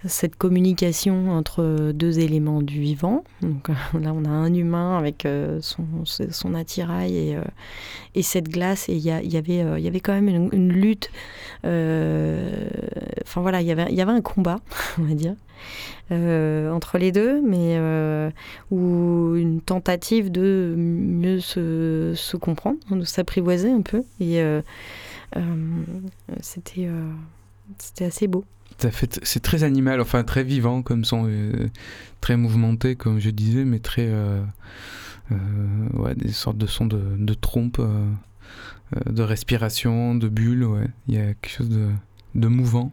[0.05, 3.23] cette communication entre deux éléments du vivant.
[3.41, 7.43] Donc euh, là, on a un humain avec euh, son, son attirail et, euh,
[8.15, 8.89] et cette glace.
[8.89, 11.11] Et il y, avait, y avait quand même une, lutte.
[11.63, 14.59] Enfin voilà, il y avait, il y avait un combat,
[14.99, 15.35] on va dire.
[16.09, 18.31] entre les deux, mais euh,
[18.71, 24.03] ou une tentative de mieux se, se comprendre, de s'apprivoiser un peu.
[24.19, 24.41] Et
[26.41, 26.89] c'était
[27.77, 28.43] c'était assez beau.
[28.89, 31.67] Fait, c'est très animal, enfin très vivant comme son, euh,
[32.19, 34.41] très mouvementé comme je disais, mais très, euh,
[35.31, 35.35] euh,
[35.93, 38.05] ouais, des sortes de sons de, de trompe, euh,
[39.09, 40.87] de respiration, de bulles, ouais.
[41.07, 41.89] Il y a quelque chose de,
[42.35, 42.91] de mouvant.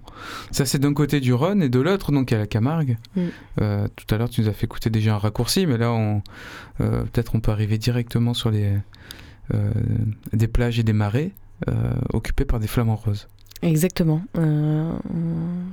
[0.50, 2.98] Ça c'est d'un côté du Rhône et de l'autre donc il y a la Camargue.
[3.16, 3.20] Mm.
[3.60, 6.22] Euh, tout à l'heure tu nous as fait écouter déjà un raccourci, mais là on,
[6.80, 8.76] euh, peut-être on peut arriver directement sur les,
[9.54, 9.70] euh,
[10.32, 11.32] des plages et des marais
[12.12, 13.26] occupés par des flamants roses.
[13.62, 14.22] Exactement.
[14.36, 14.92] Euh,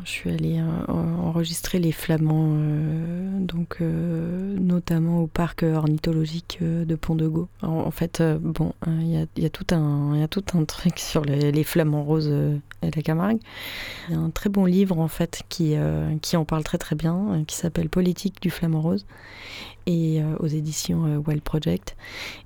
[0.06, 6.84] je suis allée euh, enregistrer les flamands, euh, donc euh, notamment au parc ornithologique euh,
[6.84, 7.48] de Pont de Gau.
[7.62, 10.64] En, en fait, bon, il y, y a tout un, il y a tout un
[10.66, 12.34] truc sur les, les flamants roses
[12.82, 13.40] et la Camargue.
[14.10, 15.76] Il y a un très bon livre en fait qui
[16.22, 19.06] qui en parle très très bien, qui s'appelle Politique du flamant rose
[19.88, 21.96] et euh, aux éditions euh, Wild Project.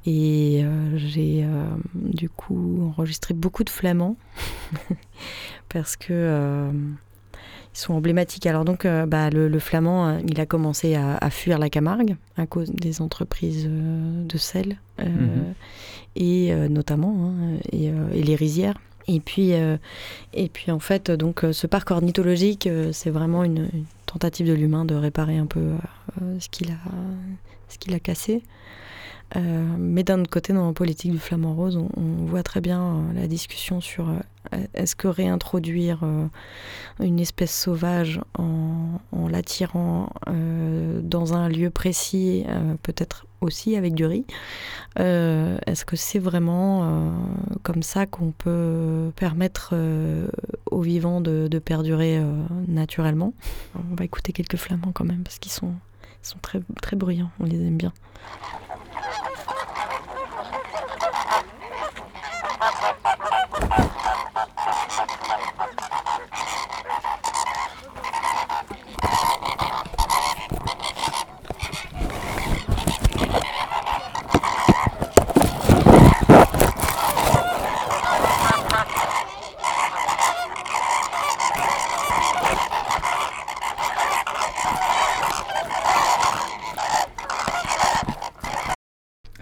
[0.05, 1.65] Et euh, j'ai euh,
[1.95, 4.17] du coup enregistré beaucoup de flamands
[5.69, 6.69] parce que
[7.75, 8.47] ils sont emblématiques.
[8.47, 12.47] Alors donc, bah, le, le flamand, il a commencé à, à fuir la Camargue à
[12.47, 15.53] cause des entreprises de sel Mhm.
[16.17, 18.77] et notamment hein, et, et les rizières.
[19.07, 19.77] Et puis, euh,
[20.33, 23.69] et puis en fait, donc ce parc ornithologique, euh, c'est vraiment une
[24.09, 25.59] tentative de l'humain de réparer un peu
[26.21, 26.71] euh, ce qu'il
[27.93, 28.43] a, cassé.
[29.35, 32.81] Euh, mais d'un autre côté, dans la politique du flamant rose, on, voit très bien
[32.81, 34.11] euh, la discussion sur
[34.73, 36.03] est-ce que réintroduire
[36.99, 40.09] une espèce sauvage en, l'attirant
[41.03, 44.25] dans un lieu précis, euh, peut-être aussi avec du riz,
[44.99, 47.11] euh, est-ce que c'est vraiment euh,
[47.63, 50.27] comme ça qu'on peut permettre euh,
[50.71, 52.21] aux vivants de, perdurer
[52.67, 53.33] naturellement?
[53.75, 55.73] On va écouter quelques flamands quand même parce qu'ils sont,
[56.81, 57.93] très bruyants, on les aime bien.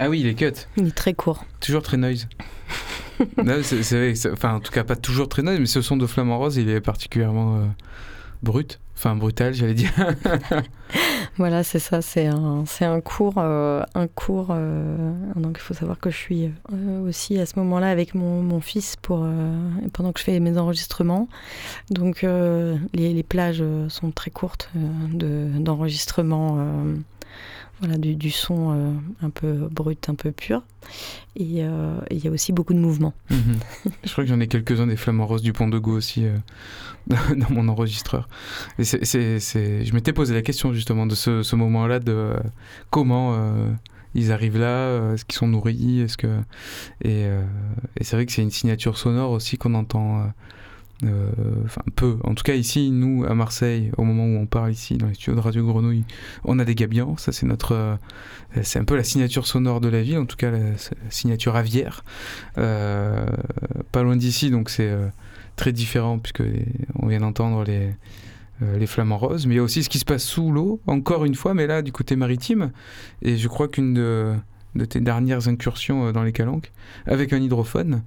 [0.08, 0.54] Ah oui, il est cut.
[0.78, 1.44] Il est très court.
[1.60, 2.30] Toujours très noise.
[3.62, 6.56] C'est- enfin, en tout cas, pas toujours très noise, mais ce son de Flamand Rose,
[6.56, 7.66] il est particulièrement euh,
[8.42, 8.80] brut.
[8.96, 9.92] Enfin, brutal, j'allais dire.
[11.38, 14.48] Voilà, c'est ça, c'est un, c'est un cours, euh, un cours.
[14.52, 16.50] euh, donc il faut savoir que je suis
[17.06, 19.28] aussi à ce moment-là avec mon, mon fils pour
[19.94, 21.28] pendant que je fais mes enregistrements.
[21.92, 24.72] Donc les, les plages sont très courtes
[25.12, 26.58] de, d'enregistrement.
[27.80, 28.91] Voilà, du, son euh,
[29.22, 30.64] un peu brut, un peu pur.
[31.36, 33.14] Et euh, et il y a aussi beaucoup de mouvements.
[33.30, 33.60] Mhm.
[34.04, 36.38] Je crois que j'en ai quelques-uns des Flamands Roses du Pont de Go aussi euh,
[37.08, 38.28] dans mon enregistreur.
[38.80, 42.34] Je m'étais posé la question justement de ce, moment-là, de
[42.90, 43.38] comment
[44.16, 46.40] ils arrivent là, est-ce qu'ils sont nourris, est-ce que...
[47.04, 47.28] Et
[48.02, 50.32] c'est vrai que c'est une signature sonore aussi qu'on entend...
[51.03, 51.30] euh,
[51.65, 52.18] Enfin, peu.
[52.24, 55.14] En tout cas, ici, nous, à Marseille, au moment où on parle ici, dans les
[55.14, 56.03] studios de Radio Grenouille,
[56.44, 57.18] on a des gabions.
[57.18, 57.74] Ça, c'est notre.
[57.74, 57.95] euh,
[58.64, 60.60] c'est un peu la signature sonore de la ville, en tout cas, la,
[61.10, 62.03] signature aviaire.
[62.57, 63.26] Euh,
[63.91, 64.95] pas loin d'ici, donc c'est
[65.56, 66.44] très différent, puisque
[66.95, 67.94] on vient d'entendre les,
[68.61, 69.45] les flamants roses.
[69.45, 71.68] Mais il y a aussi ce qui se passe sous l'eau, encore une fois, mais
[71.68, 72.72] là, du côté maritime.
[73.22, 74.34] Et je crois qu'une de,
[74.76, 76.72] de tes dernières incursions euh, dans les calanques,
[77.06, 78.03] avec un hydrophone,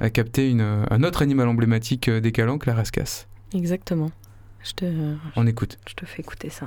[0.00, 0.60] a capté une,
[0.90, 3.28] un autre animal emblématique euh, des calanques, la rascasse.
[3.54, 4.10] Exactement.
[4.62, 5.78] Je te, On écoute.
[5.86, 6.66] je te fais écouter ça.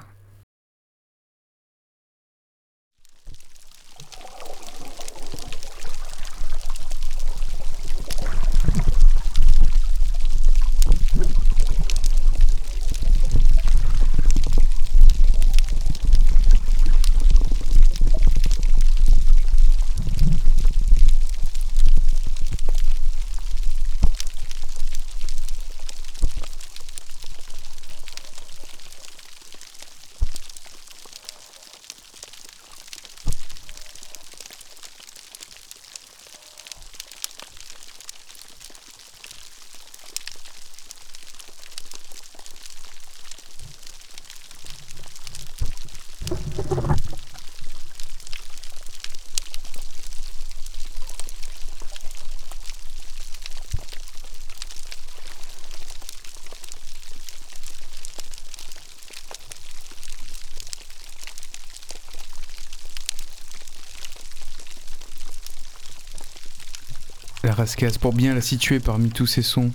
[67.47, 69.71] La rascasse, pour bien la situer parmi tous ces sons,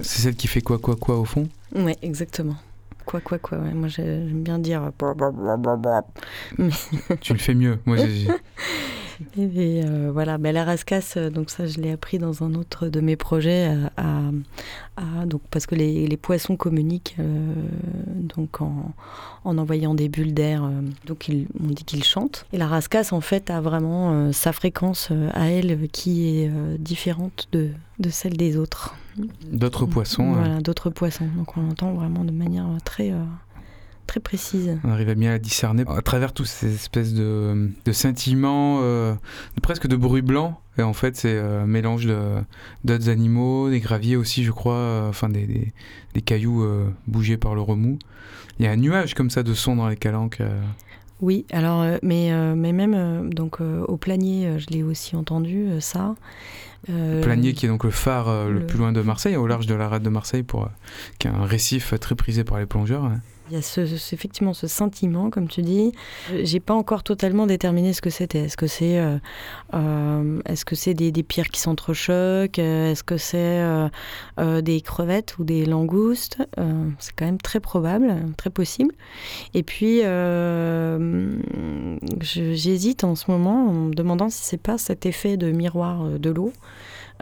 [0.00, 1.48] c'est celle qui fait quoi, quoi, quoi au fond?
[1.74, 2.56] Ouais, exactement.
[3.06, 3.56] Quoi, quoi, quoi.
[3.56, 3.72] ouais.
[3.72, 4.82] Moi, j'ai- j'aime bien dire.
[4.82, 6.70] euh,
[7.22, 7.78] Tu le fais mieux.
[7.86, 8.26] Moi, j'ai-
[9.38, 12.88] Et euh, voilà, ben, la rascasse, euh, donc ça, je l'ai appris dans un autre
[12.88, 14.20] de mes projets, euh, à,
[14.96, 17.52] à- donc parce que les, les poissons communiquent euh,
[18.20, 18.92] donc en,
[19.44, 20.64] en envoyant des bulles d'air.
[20.64, 20.70] euh,
[21.06, 22.46] donc ils, on dit qu'ils chantent.
[22.52, 27.70] Et la rascasse, en fait, a vraiment sa fréquence à elle qui est différente de,
[27.98, 28.94] de celle des autres.
[29.52, 30.32] D'autres poissons.
[30.32, 31.26] Voilà, d'autres poissons.
[31.36, 33.12] Donc on l'entend vraiment de manière très,
[34.06, 34.78] très précise.
[34.84, 39.12] On arrive à bien la discerner à travers tous ces espèces de, de scintillements, euh,
[39.56, 40.60] de- presque de bruit blanc.
[40.78, 42.36] Et en fait, c'est euh, un mélange de-
[42.84, 45.72] d'autres animaux, des graviers aussi, je crois, euh, enfin des, des-
[46.14, 47.98] des cailloux euh, bougés par le remous.
[48.58, 50.40] Il y a un nuage comme ça de son dans les calanques.
[50.40, 50.60] euh.
[51.22, 54.82] Oui, alors, euh, mais, euh, mais même euh, donc euh, au Planier, euh, je l'ai
[54.82, 56.14] aussi entendu, euh, ça.
[56.90, 58.60] Euh, Planier, qui est donc le phare euh, le...
[58.60, 60.68] le- plus loin de Marseille, au large de la rade de Marseille, pour, euh,
[61.18, 63.04] qui est un récif très prisé par les plongeurs.
[63.04, 63.20] hein.
[63.48, 63.80] Il y a ce,
[64.12, 65.92] effectivement ce scintillement, comme tu dis.
[66.42, 68.40] J'ai pas encore totalement déterminé ce que c'était.
[68.40, 69.18] Est-ce que c'est euh,
[69.74, 73.88] euh, est-ce que c'est des, des pierres qui s'entrechoquent Euh, Est-ce que c'est euh,
[74.40, 78.92] euh, des crevettes ou des langoustes Euh, C'est quand même très probable, très possible.
[79.54, 80.00] Et puis
[82.20, 86.30] j'hésite en ce moment en me demandant si c'est pas cet effet de miroir de
[86.30, 86.52] l'eau.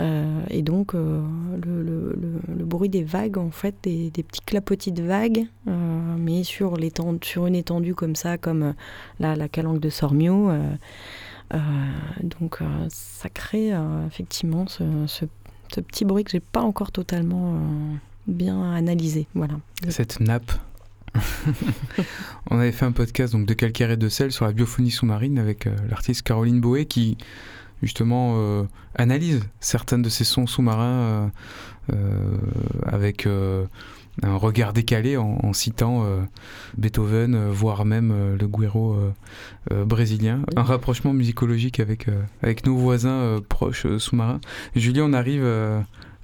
[0.01, 1.23] Euh, et donc euh,
[1.65, 6.77] le, bruit des vagues, en fait, des, petits clapotis de vagues, euh, mais sur,
[7.23, 8.75] sur une étendue comme ça, comme
[9.21, 10.51] la, la calanque de Sormio.
[12.23, 12.59] donc
[12.89, 13.73] ça crée
[14.07, 15.27] effectivement ce,
[15.69, 17.57] petit bruit que j'ai pas encore totalement
[18.27, 19.27] bien analysé.
[19.35, 19.55] Voilà.
[19.89, 20.53] Cette nappe.
[22.51, 25.39] On avait fait un podcast donc, de calcaire et de sel sur la biophonie sous-marine
[25.39, 27.17] avec l'artiste Caroline Boé qui
[27.85, 31.27] justement euh, analyse certains de ces sons sous-marins euh,
[31.93, 32.37] euh,
[32.87, 33.29] avec
[34.23, 36.07] un regard décalé en, en citant
[36.79, 38.49] Beethoven, voire même le
[39.73, 40.43] euh, brésilien.
[40.57, 42.07] Un rapprochement musicologique avec,
[42.43, 44.41] avec nos voisins proches sous-marins.
[44.77, 45.45] Julien, on arrive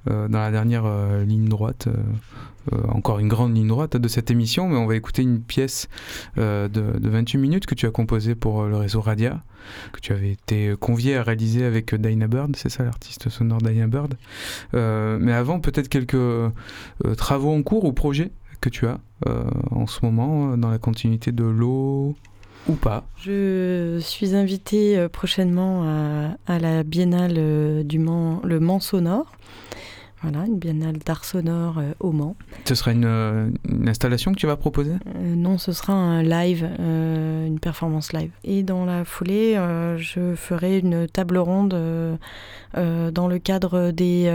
[0.05, 0.85] dans la dernière
[1.25, 1.89] ligne droite,
[2.87, 5.87] encore une grande ligne droite de cette émission, mais on va écouter une pièce
[6.37, 9.41] euh, de, de 28 minutes que tu as composée pour euh, le réseau Radia,
[9.93, 13.87] que tu avais été convié à réaliser avec Dinah Bird, c'est ça l'artiste sonore Dinah
[13.87, 14.15] Bird.
[14.73, 16.49] Euh, mais avant, peut-être quelques euh,
[17.17, 18.31] travaux en cours ou projets
[18.61, 22.15] que tu as euh, en ce moment euh, dans la continuité de l'eau
[22.67, 23.03] ou pas?
[23.17, 29.31] Je suis invitée euh, prochainement à, à la biennale euh, du Mans, le Mans Sonore.
[30.21, 32.35] Voilà, une biennale d'art sonore euh, au Mans.
[32.65, 34.93] Ce sera une, euh, une installation que tu vas proposer?
[35.15, 38.29] Euh, non, ce sera un live, une performance live.
[38.43, 39.55] Et dans la foulée,
[39.97, 41.71] je ferai une table ronde
[42.73, 44.25] dans le cadre des,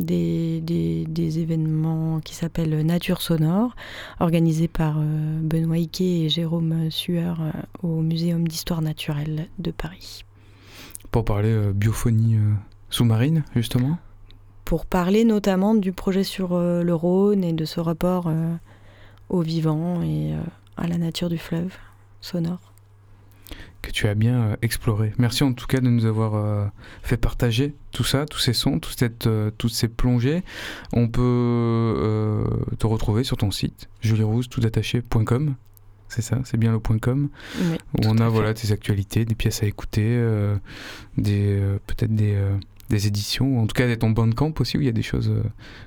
[0.00, 3.76] des, des- des événements qui s'appellent Nature Sonore,
[4.20, 4.98] organisés par
[5.42, 7.38] Benoît Iquet et Jérôme Sueur
[7.82, 10.24] au Muséum d'Histoire Naturelle de Paris.
[11.10, 12.36] pour parler biophonie
[12.90, 13.98] sous-marine, justement?
[14.64, 18.54] Pour parler notamment du projet sur euh, le Rhône et de ce rapport euh,
[19.28, 20.38] au vivant et euh,
[20.76, 21.72] à la nature du fleuve
[22.20, 22.72] sonore.
[23.82, 25.12] que tu as bien exploré.
[25.18, 26.70] Merci en tout cas de nous avoir
[27.02, 29.28] fait partager tout ça, tous ces sons, toute cette,
[29.58, 30.42] toutes ces plongées.
[30.94, 32.44] On peut
[32.78, 35.54] te retrouver sur ton site julierousse.toutattaché.com.
[36.14, 37.28] C'est ça, c'est bien le point .com
[37.58, 40.56] Oui, où on a voilà tes actualités, des pièces à écouter, euh,
[41.16, 42.56] des euh, peut-être des, euh,
[42.90, 45.28] des éditions, ou en tout cas ton bandcamp aussi où il y a des choses
[45.28, 45.42] euh,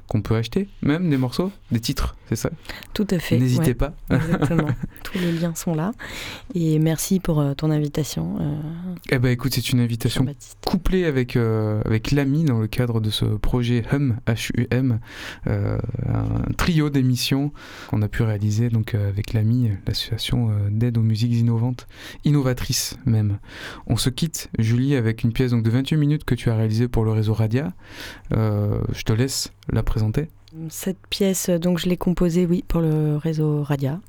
[0.07, 2.49] qu'on peut acheter, même des morceaux, des titres, c'est ça?
[2.93, 3.37] Tout à fait.
[3.37, 3.73] N'hésitez ouais.
[3.73, 3.93] pas.
[4.09, 4.67] Exactement.
[5.03, 5.91] Tous les liens sont là.
[6.55, 8.37] Et merci pour euh, ton invitation.
[8.39, 8.55] euh,
[9.11, 10.25] Eh ben écoute, c'est une invitation
[10.65, 14.99] couplée avec, avec l'ami dans le cadre de ce projet HUM, H-U-M,
[15.45, 17.51] un trio d'émissions
[17.87, 21.87] qu'on a pu réaliser donc, avec l'ami, l'association d'aide aux musiques innovantes,
[22.25, 23.39] innovatrices même.
[23.87, 26.86] On se quitte, Julie, avec une pièce donc, de 28 minutes que tu as réalisée
[26.87, 27.73] pour le réseau Radia.
[28.35, 30.29] Euh, je te laisse la présenter.
[30.69, 33.99] Cette pièce, euh, donc je l'ai composée, oui, pour le réseau Radia,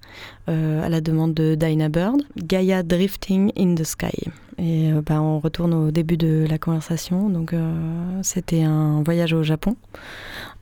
[0.49, 4.31] euh, à la demande de Dinah Bird, Gaia Drifting in the Sky.
[4.57, 7.29] Et euh, bah, on retourne au début de la conversation.
[7.29, 7.73] Donc euh,
[8.23, 9.77] c'était un voyage au Japon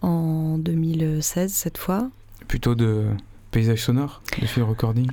[0.03, 2.11] en 2016 cette fois.
[2.49, 3.05] Plutôt de
[3.51, 5.11] paysage sonore, de field recording.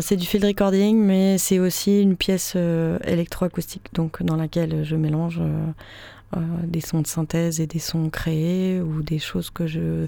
[0.00, 2.56] C'est du field recording, mais c'est aussi une pièce
[3.04, 5.40] électroacoustique, donc dans laquelle je mélange
[6.36, 10.06] euh, des sons de synthèse et des sons créés ou des choses que je,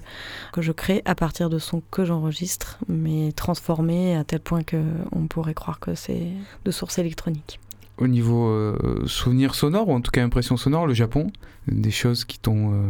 [0.53, 5.27] que je crée à partir de sons que j'enregistre, mais transformés à tel point qu'on
[5.27, 6.27] pourrait croire que c'est
[6.63, 7.59] de source électronique.
[7.97, 11.31] Au niveau euh, souvenir sonore, ou en tout cas impression sonore, le Japon,
[11.67, 12.89] des choses qui t'ont euh,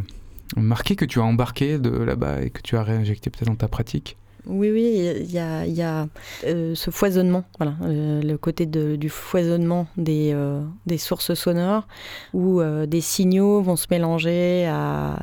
[0.58, 3.68] marqué, que tu as embarqué de là-bas et que tu as réinjecté peut-être dans ta
[3.68, 4.18] pratique?
[4.48, 6.08] Oui, oui, il y a, il y a
[6.46, 11.88] euh, ce foisonnement, voilà, euh, le côté de- du foisonnement des, euh, des sources sonores,
[12.34, 15.20] où des signaux vont se mélanger à,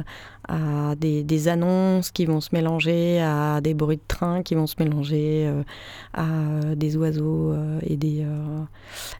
[0.48, 4.66] à des, des annonces qui vont se mélanger à des bruits de train qui vont
[4.68, 5.52] se mélanger
[6.14, 6.26] à
[6.76, 8.24] des oiseaux et, des,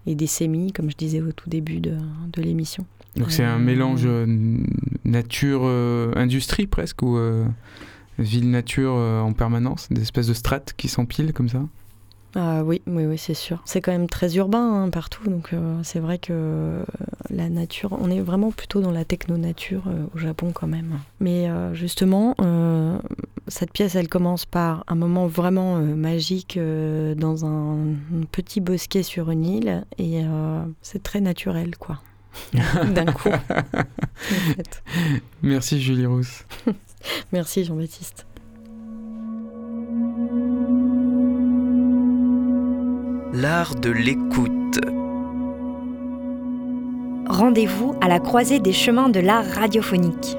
[0.06, 1.96] et des sémis, comme je disais au tout début de,
[2.32, 2.86] de l'émission.
[3.16, 4.08] Donc c'est un mélange
[5.04, 7.18] nature-industrie presque, ou
[8.18, 11.62] ville-nature euh, en permanence, des espèces de strates qui s'empilent comme ça?
[12.34, 13.62] Ah oui, oui, oui, c'est sûr.
[13.64, 16.84] C'est quand même très urbain hein, partout, donc euh, c'est vrai que euh,
[17.30, 21.00] la nature, on est vraiment plutôt dans la techno-nature euh, au Japon quand même.
[21.20, 22.34] Mais justement,
[23.46, 29.30] cette pièce, elle commence par un moment vraiment magique dans un, un petit bosquet sur
[29.30, 30.22] une île, et
[30.82, 32.00] c'est très naturel, quoi.
[32.52, 33.30] D'un coup.
[33.30, 34.82] en fait.
[35.42, 36.44] Merci Julie Rousse.
[37.32, 38.26] Merci Jean-Baptiste.
[43.32, 44.80] L'art de l'écoute.
[47.28, 50.36] Rendez-vous à la croisée des chemins de l'art radiophonique.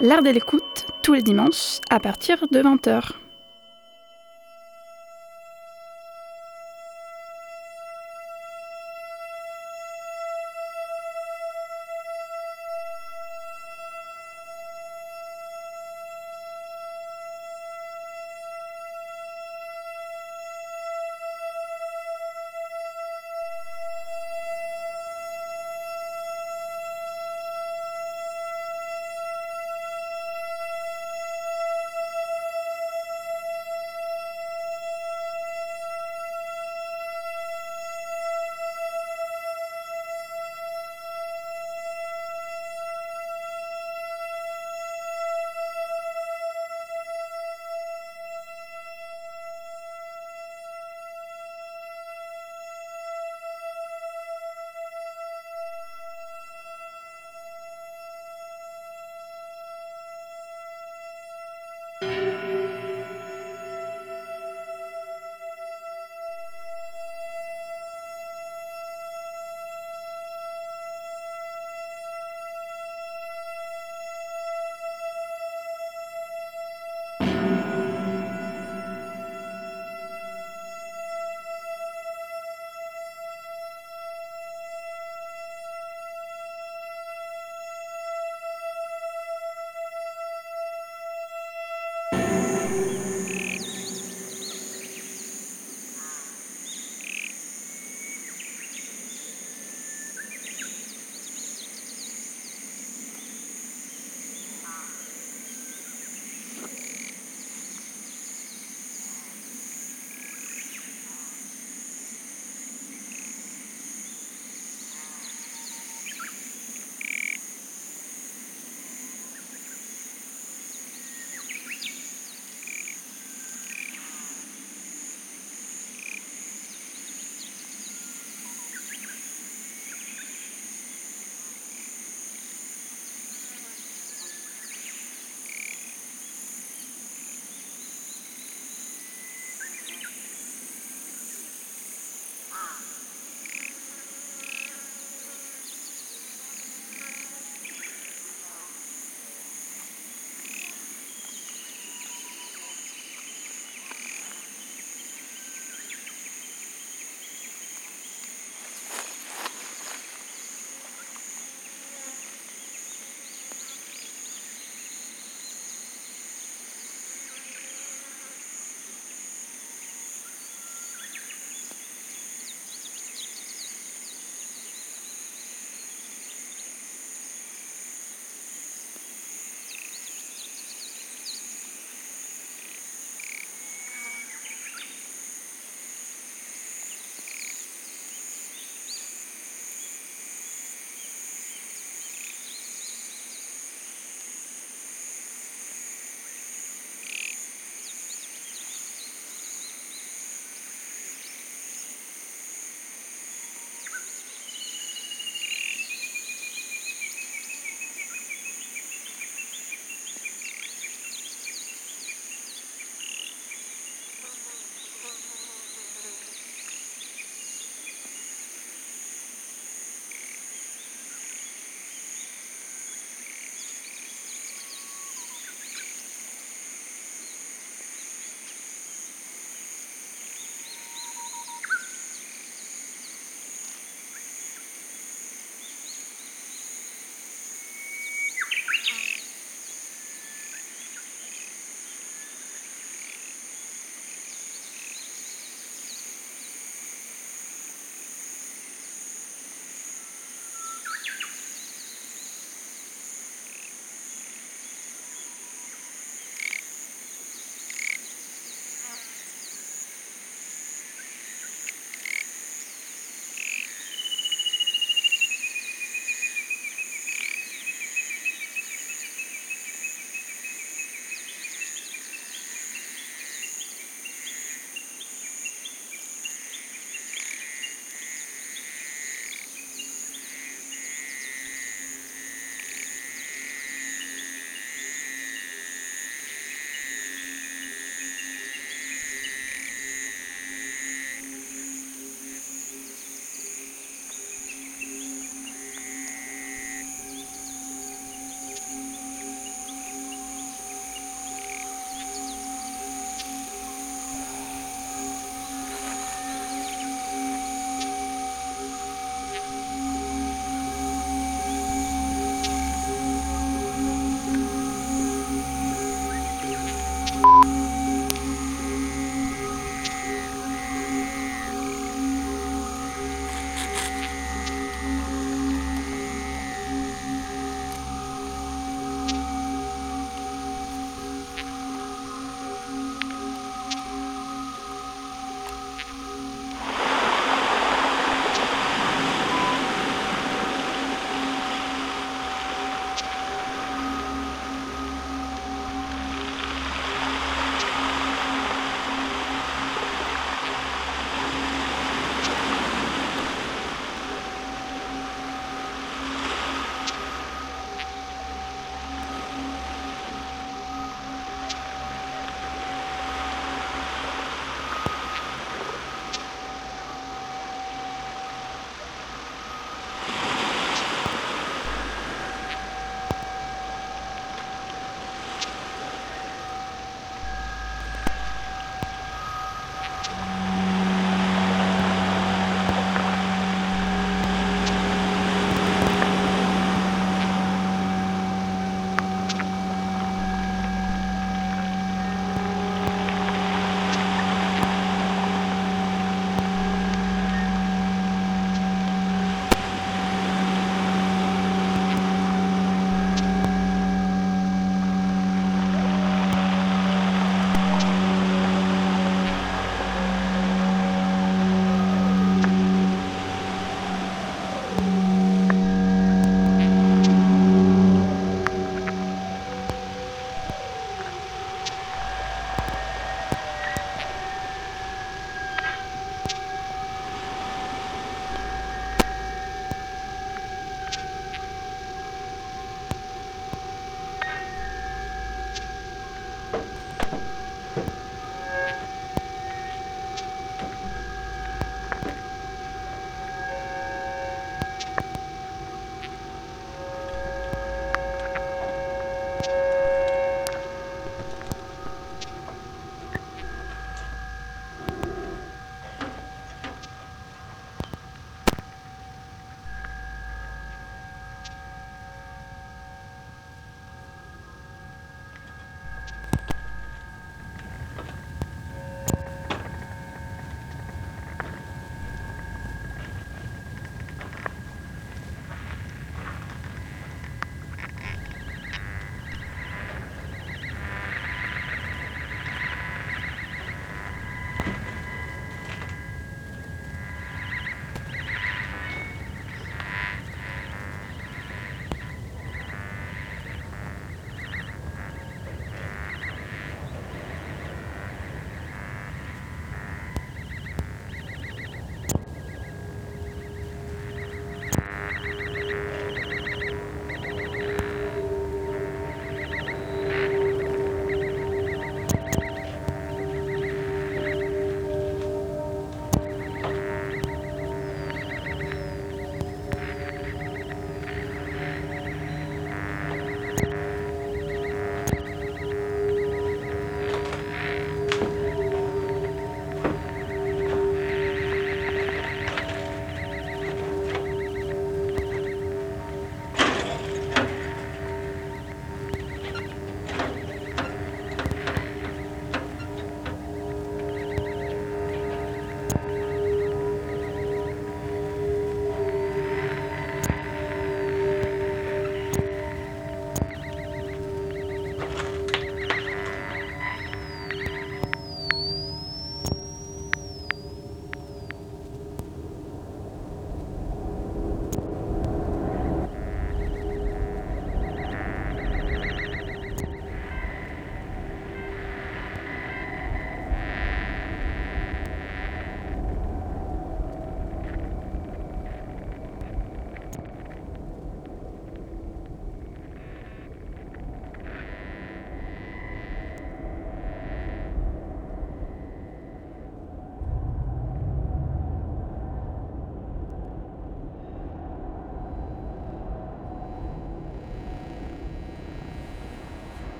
[0.00, 3.25] L'art de l'écoute, tous les dimanches, à partir de 20h.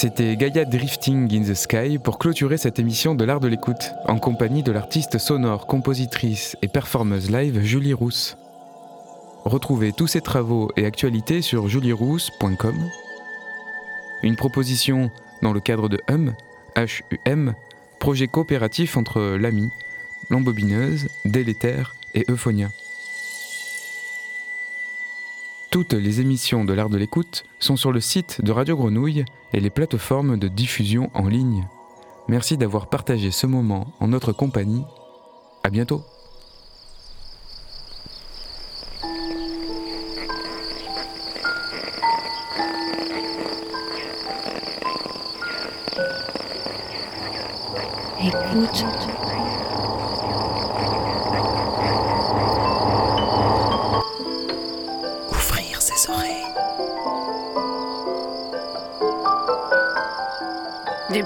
[0.00, 4.18] C'était Gaia Drifting in the Sky pour clôturer cette émission de l'art de l'écoute, en
[4.18, 8.38] compagnie de l'artiste sonore, compositrice et performeuse live Julie Rousse.
[9.44, 12.76] Retrouvez tous ses travaux et actualités sur julierousse.com.
[14.22, 15.10] Une proposition
[15.42, 16.32] dans le cadre de HUM,
[16.76, 17.52] H-U-M,
[17.98, 19.68] projet coopératif entre l'AMI,
[20.30, 22.70] l'embobineuse, Délétère et Euphonia.
[25.70, 29.60] Toutes les émissions de l'art de l'écoute sont sur le site de Radio Grenouille et
[29.60, 31.68] les plateformes de diffusion en ligne.
[32.26, 34.82] Merci d'avoir partagé ce moment en notre compagnie.
[35.62, 36.02] À bientôt.